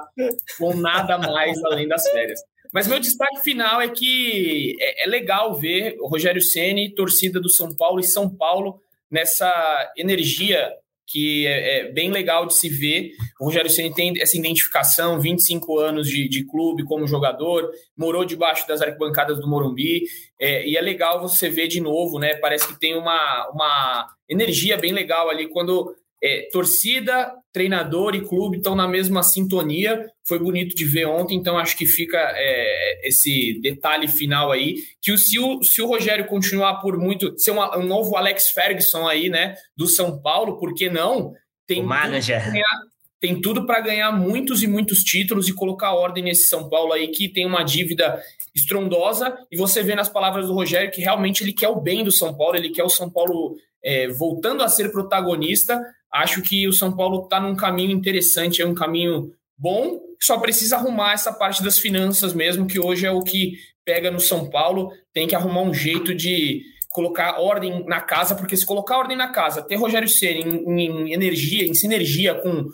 [0.57, 2.39] com nada mais além das férias.
[2.73, 7.49] Mas meu destaque final é que é, é legal ver o Rogério Ceni, torcida do
[7.49, 8.81] São Paulo e São Paulo
[9.11, 10.69] nessa energia
[11.07, 13.11] que é, é, bem legal de se ver.
[13.39, 18.67] O Rogério Ceni tem essa identificação, 25 anos de, de clube como jogador, morou debaixo
[18.67, 20.03] das arquibancadas do Morumbi,
[20.39, 22.35] é, e é legal você ver de novo, né?
[22.35, 28.57] Parece que tem uma, uma energia bem legal ali quando é, torcida, treinador e clube
[28.57, 30.09] estão na mesma sintonia.
[30.27, 34.75] Foi bonito de ver ontem, então acho que fica é, esse detalhe final aí.
[35.01, 38.49] Que o, se, o, se o Rogério continuar por muito, ser uma, um novo Alex
[38.49, 41.33] Ferguson aí, né, do São Paulo, por que não?
[41.67, 42.43] Tem o manager.
[42.51, 42.81] Ganhar,
[43.19, 47.07] tem tudo para ganhar muitos e muitos títulos e colocar ordem nesse São Paulo aí
[47.09, 48.21] que tem uma dívida
[48.55, 49.35] estrondosa.
[49.51, 52.35] E você vê nas palavras do Rogério que realmente ele quer o bem do São
[52.35, 55.79] Paulo, ele quer o São Paulo é, voltando a ser protagonista
[56.13, 60.77] Acho que o São Paulo está num caminho interessante, é um caminho bom, só precisa
[60.77, 63.53] arrumar essa parte das finanças mesmo, que hoje é o que
[63.85, 64.91] pega no São Paulo.
[65.13, 69.29] Tem que arrumar um jeito de colocar ordem na casa, porque se colocar ordem na
[69.29, 72.65] casa, ter Rogério Ceni em, em, energia, em sinergia com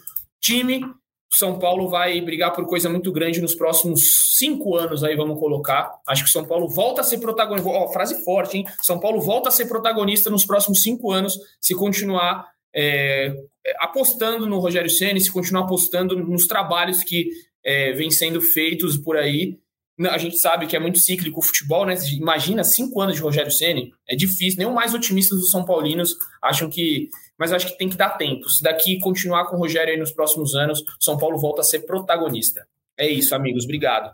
[0.42, 0.82] time,
[1.34, 5.92] São Paulo vai brigar por coisa muito grande nos próximos cinco anos aí, vamos colocar.
[6.08, 7.70] Acho que São Paulo volta a ser protagonista.
[7.70, 8.66] Ó, frase forte, hein?
[8.82, 13.34] São Paulo volta a ser protagonista nos próximos cinco anos se continuar é,
[13.80, 17.30] apostando no Rogério Ceni, se continuar apostando nos trabalhos que
[17.64, 19.58] é, vêm sendo feitos por aí.
[20.10, 21.96] A gente sabe que é muito cíclico o futebol, né?
[22.14, 24.58] Imagina cinco anos de Rogério Ceni, é difícil.
[24.58, 28.18] Nem os mais otimistas dos São Paulinos acham que, mas acho que tem que dar
[28.18, 28.50] tempo.
[28.50, 31.82] Se daqui continuar com o Rogério aí nos próximos anos, São Paulo volta a ser
[31.82, 32.68] protagonista.
[32.98, 33.66] É isso, amigos.
[33.66, 34.12] Obrigado.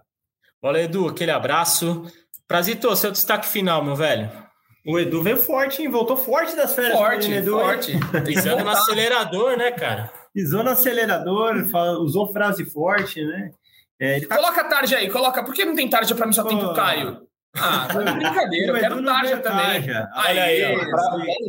[0.62, 1.08] Valeu, Edu.
[1.08, 2.04] Aquele abraço.
[2.46, 4.49] Prazito, seu destaque final, meu velho.
[4.86, 5.90] O Edu veio forte, hein?
[5.90, 6.98] Voltou forte das férias.
[6.98, 7.94] Forte, Edu, forte.
[8.26, 10.12] Pisando no acelerador, né, cara?
[10.34, 11.56] Pisou no acelerador,
[12.02, 13.52] usou frase forte, né?
[14.00, 14.36] É, tá...
[14.38, 15.44] Coloca a tarde aí, coloca.
[15.44, 17.28] Por que não tem tarde para mim só tem pro Caio?
[17.58, 19.66] Ah, é brincadeira, eu quero tarja também.
[19.66, 20.10] Tarja.
[20.16, 20.78] Olha aí,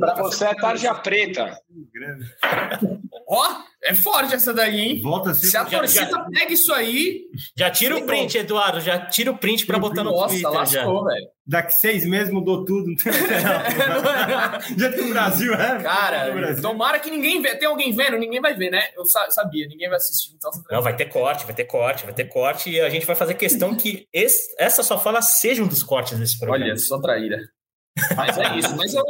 [0.00, 1.58] para você é tarja preta.
[3.28, 3.46] Ó,
[3.82, 5.00] é forte essa daí, hein?
[5.00, 7.22] Volta Se a torcida já, pega isso aí.
[7.56, 8.80] Já tira o print, Eduardo.
[8.80, 10.50] Já tira o print para botar no Nossa, Twitter.
[10.50, 11.26] Nossa, lascou, velho.
[11.46, 12.92] Daqui seis meses mudou tudo.
[14.76, 15.82] Já tem o Brasil, é?
[15.82, 16.62] Cara, Brasil.
[16.62, 17.56] tomara que ninguém vê.
[17.56, 18.18] Tem alguém vendo?
[18.18, 18.90] Ninguém vai ver, né?
[18.94, 20.34] Eu sabia, ninguém vai assistir.
[20.34, 20.50] Então...
[20.70, 22.70] Não, vai ter corte, vai ter corte, vai ter corte.
[22.70, 26.18] E a gente vai fazer questão que esse, essa sua fala seja um dos cortes
[26.18, 26.66] desse programa.
[26.66, 27.38] Olha, só traíra.
[28.14, 28.76] Mas é isso.
[28.76, 29.02] Mas eu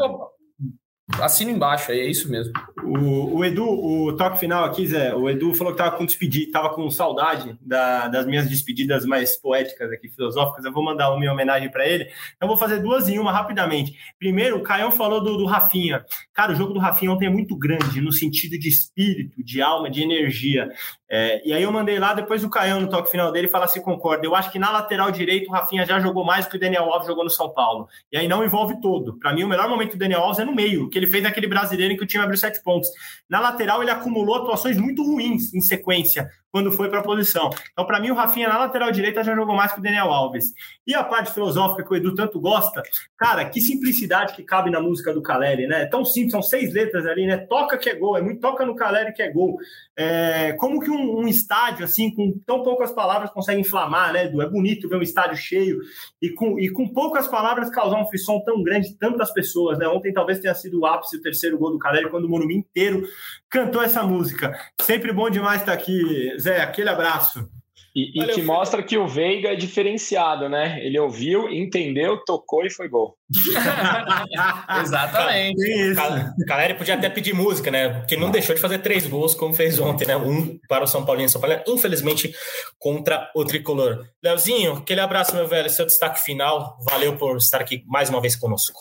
[1.21, 2.53] Assina embaixo, é isso mesmo.
[2.83, 6.51] O, o, Edu, o toque final aqui, Zé, o Edu falou que tava com despedir,
[6.51, 10.65] tava com saudade da, das minhas despedidas mais poéticas aqui, filosóficas.
[10.65, 12.09] Eu vou mandar uma homenagem para ele.
[12.41, 13.95] Eu vou fazer duas em uma rapidamente.
[14.19, 16.05] Primeiro, o Caião falou do, do Rafinha.
[16.33, 19.91] Cara, o jogo do Rafinha ontem é muito grande no sentido de espírito, de alma,
[19.91, 20.69] de energia.
[21.13, 23.83] É, e aí eu mandei lá, depois do Caião no toque final dele, falar se
[23.83, 24.25] concorda.
[24.25, 27.09] Eu acho que na lateral direito o Rafinha já jogou mais que o Daniel Alves
[27.09, 27.89] jogou no São Paulo.
[28.13, 29.19] E aí não envolve todo.
[29.19, 31.49] Para mim, o melhor momento do Daniel Alves é no meio, que ele fez naquele
[31.49, 32.89] brasileiro em que o time abriu sete pontos.
[33.29, 37.51] Na lateral, ele acumulou atuações muito ruins em sequência quando foi para a posição.
[37.73, 40.53] Então, para mim, o Rafinha na lateral direita já jogou mais que o Daniel Alves.
[40.87, 42.83] E a parte filosófica que o Edu tanto gosta,
[43.17, 45.83] cara, que simplicidade que cabe na música do Caleri, né?
[45.83, 47.37] É tão simples, são seis letras ali, né?
[47.37, 49.57] Toca que é gol, é muito toca no Caleri que é gol.
[49.97, 54.43] É, como que um, um, estádio, assim, com tão poucas palavras consegue inflamar, né, Edu?
[54.43, 55.81] É bonito ver um estádio cheio
[56.21, 59.87] e com, e com poucas palavras causar um frisson tão grande, tantas pessoas, né?
[59.89, 63.07] Ontem talvez tenha sido o ápice, o terceiro gol do Caleri, quando o Morumbi inteiro
[63.49, 64.55] cantou essa música.
[64.81, 67.49] Sempre bom demais estar aqui, Zé, aquele abraço.
[67.95, 70.79] E, e Valeu, que mostra que o Veiga é diferenciado, né?
[70.85, 73.17] Ele ouviu, entendeu, tocou e foi gol.
[74.81, 75.95] Exatamente.
[76.41, 78.01] O Caleri podia até pedir música, né?
[78.01, 80.17] Porque não deixou de fazer três gols, como fez ontem, né?
[80.17, 82.33] Um para o São Paulo e São Paulo, infelizmente,
[82.79, 84.07] contra o tricolor.
[84.23, 85.69] Leozinho, aquele abraço, meu velho.
[85.69, 86.79] Seu destaque final.
[86.89, 88.79] Valeu por estar aqui mais uma vez conosco.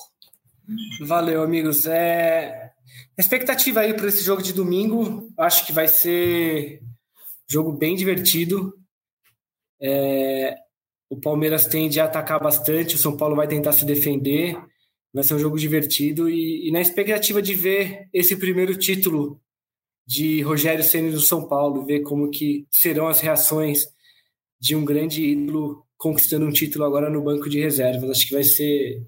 [1.02, 1.88] Valeu, amigos.
[1.88, 2.70] É...
[3.18, 6.80] expectativa aí para esse jogo de domingo, acho que vai ser
[7.52, 8.76] Jogo bem divertido.
[9.82, 10.56] É,
[11.10, 14.58] o Palmeiras tende a atacar bastante, o São Paulo vai tentar se defender.
[15.14, 19.42] Vai ser um jogo divertido e, e na expectativa de ver esse primeiro título
[20.06, 23.88] de Rogério Ceni do São Paulo, ver como que serão as reações
[24.60, 28.10] de um grande ídolo conquistando um título agora no banco de reservas.
[28.10, 29.06] Acho que vai ser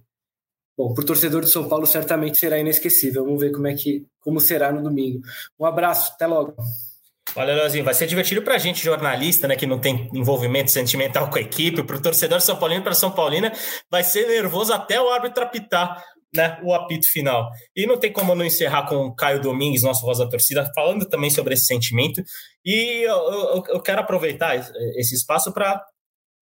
[0.77, 3.25] bom para o torcedor do São Paulo certamente será inesquecível.
[3.25, 5.21] Vamos ver como é que como será no domingo.
[5.59, 6.55] Um abraço, até logo.
[7.33, 7.83] Valeu, Leozinho.
[7.83, 11.41] Vai ser divertido para a gente, jornalista, né, que não tem envolvimento sentimental com a
[11.41, 13.51] equipe, para o torcedor São Paulino, para São Paulina,
[13.89, 16.03] vai ser nervoso até o árbitro apitar
[16.33, 17.49] né, o apito final.
[17.75, 21.07] E não tem como não encerrar com o Caio Domingues, nosso voz da torcida, falando
[21.07, 22.21] também sobre esse sentimento.
[22.65, 24.55] E eu, eu, eu quero aproveitar
[24.95, 25.81] esse espaço para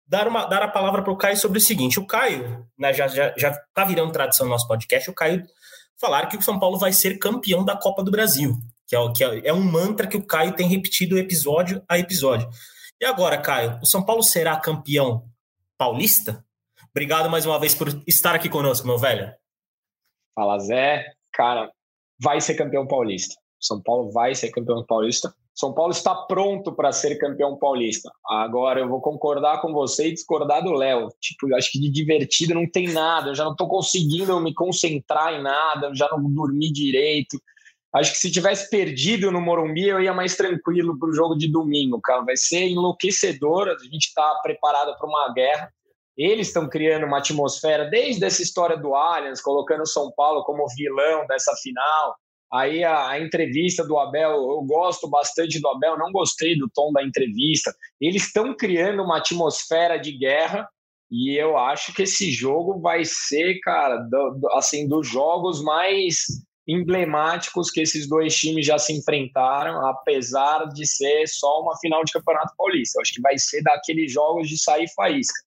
[0.08, 3.08] dar, uma, dar a palavra para o Caio sobre o seguinte: o Caio, né, já
[3.08, 5.44] já, já tá virando tradição no nosso podcast, o Caio
[6.00, 8.58] falar que o São Paulo vai ser campeão da Copa do Brasil
[8.88, 12.50] que é, que é, é um mantra que o Caio tem repetido episódio a episódio.
[13.00, 15.24] E agora, Caio, o São Paulo será campeão
[15.78, 16.44] paulista?
[16.90, 19.32] Obrigado mais uma vez por estar aqui conosco, meu velho.
[20.34, 21.06] Fala, Zé.
[21.34, 21.72] Cara,
[22.20, 23.36] vai ser campeão paulista.
[23.60, 25.34] São Paulo vai ser campeão paulista.
[25.54, 28.12] São Paulo está pronto para ser campeão paulista.
[28.28, 31.10] Agora eu vou concordar com você e discordar do Léo.
[31.20, 33.30] Tipo, acho que de divertido não tem nada.
[33.30, 35.88] Eu já não estou conseguindo me concentrar em nada.
[35.88, 37.40] Eu já não dormi direito.
[37.94, 41.52] Acho que se tivesse perdido no Morumbi, eu ia mais tranquilo para o jogo de
[41.52, 42.24] domingo, cara.
[42.24, 43.70] Vai ser enlouquecedor.
[43.70, 45.72] A gente está preparado para uma guerra.
[46.18, 51.26] Eles estão criando uma atmosfera desde essa história do Allianz, colocando São Paulo como vilão
[51.28, 52.16] dessa final.
[52.52, 56.92] Aí a, a, entrevista do Abel, eu gosto bastante do Abel, não gostei do tom
[56.92, 57.74] da entrevista.
[58.00, 60.68] Eles estão criando uma atmosfera de guerra
[61.12, 66.26] e eu acho que esse jogo vai ser, cara, do, do, assim, dos jogos mais
[66.68, 72.12] emblemáticos que esses dois times já se enfrentaram, apesar de ser só uma final de
[72.12, 72.98] Campeonato Paulista.
[72.98, 75.40] Eu acho que vai ser daqueles jogos de sair faísca.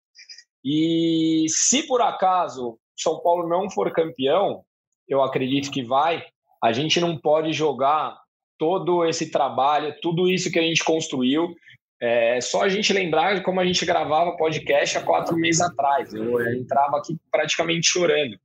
[0.64, 4.64] E se por acaso São Paulo não for campeão,
[5.08, 6.24] eu acredito que vai,
[6.62, 8.18] a gente não pode jogar
[8.58, 11.54] todo esse trabalho, tudo isso que a gente construiu.
[12.02, 16.14] É só a gente lembrar de como a gente gravava podcast há quatro meses atrás.
[16.14, 18.38] Eu entrava aqui praticamente chorando.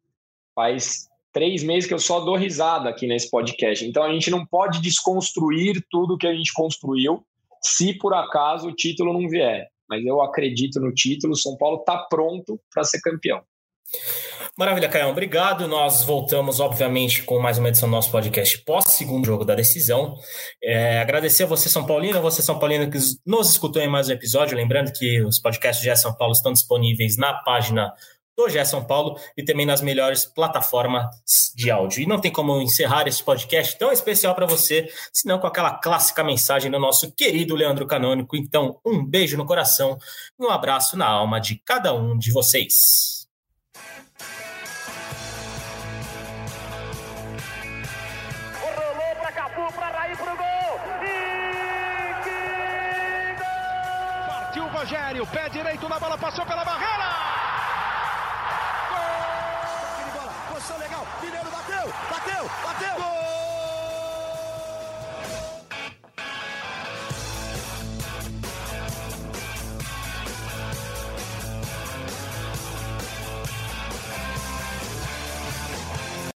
[0.54, 3.86] Faz três meses que eu só dou risada aqui nesse podcast.
[3.86, 7.26] Então a gente não pode desconstruir tudo que a gente construiu
[7.62, 9.68] se por acaso o título não vier.
[9.90, 13.42] Mas eu acredito no título, São Paulo está pronto para ser campeão.
[14.58, 15.10] Maravilha, Caio.
[15.10, 15.68] Obrigado.
[15.68, 20.16] Nós voltamos, obviamente, com mais uma edição do nosso podcast pós-segundo jogo da decisão.
[20.64, 24.08] É, agradecer a você, São Paulino, a você, São Paulino, que nos escutou em mais
[24.08, 24.56] um episódio.
[24.56, 27.94] Lembrando que os podcasts de São Paulo estão disponíveis na página
[28.38, 31.06] do GE São Paulo e também nas melhores plataformas
[31.56, 32.02] de áudio.
[32.02, 36.24] E não tem como encerrar esse podcast tão especial para você, senão com aquela clássica
[36.24, 38.36] mensagem do nosso querido Leandro Canônico.
[38.36, 39.98] Então, um beijo no coração
[40.40, 43.28] e um abraço na alma de cada um de vocês.
[48.62, 50.80] Rolou para Capu, para Raí, pro gol.
[51.04, 54.28] E que gol!
[54.28, 57.45] Partiu o Rogério, pé direito na bola, passou pela barreira.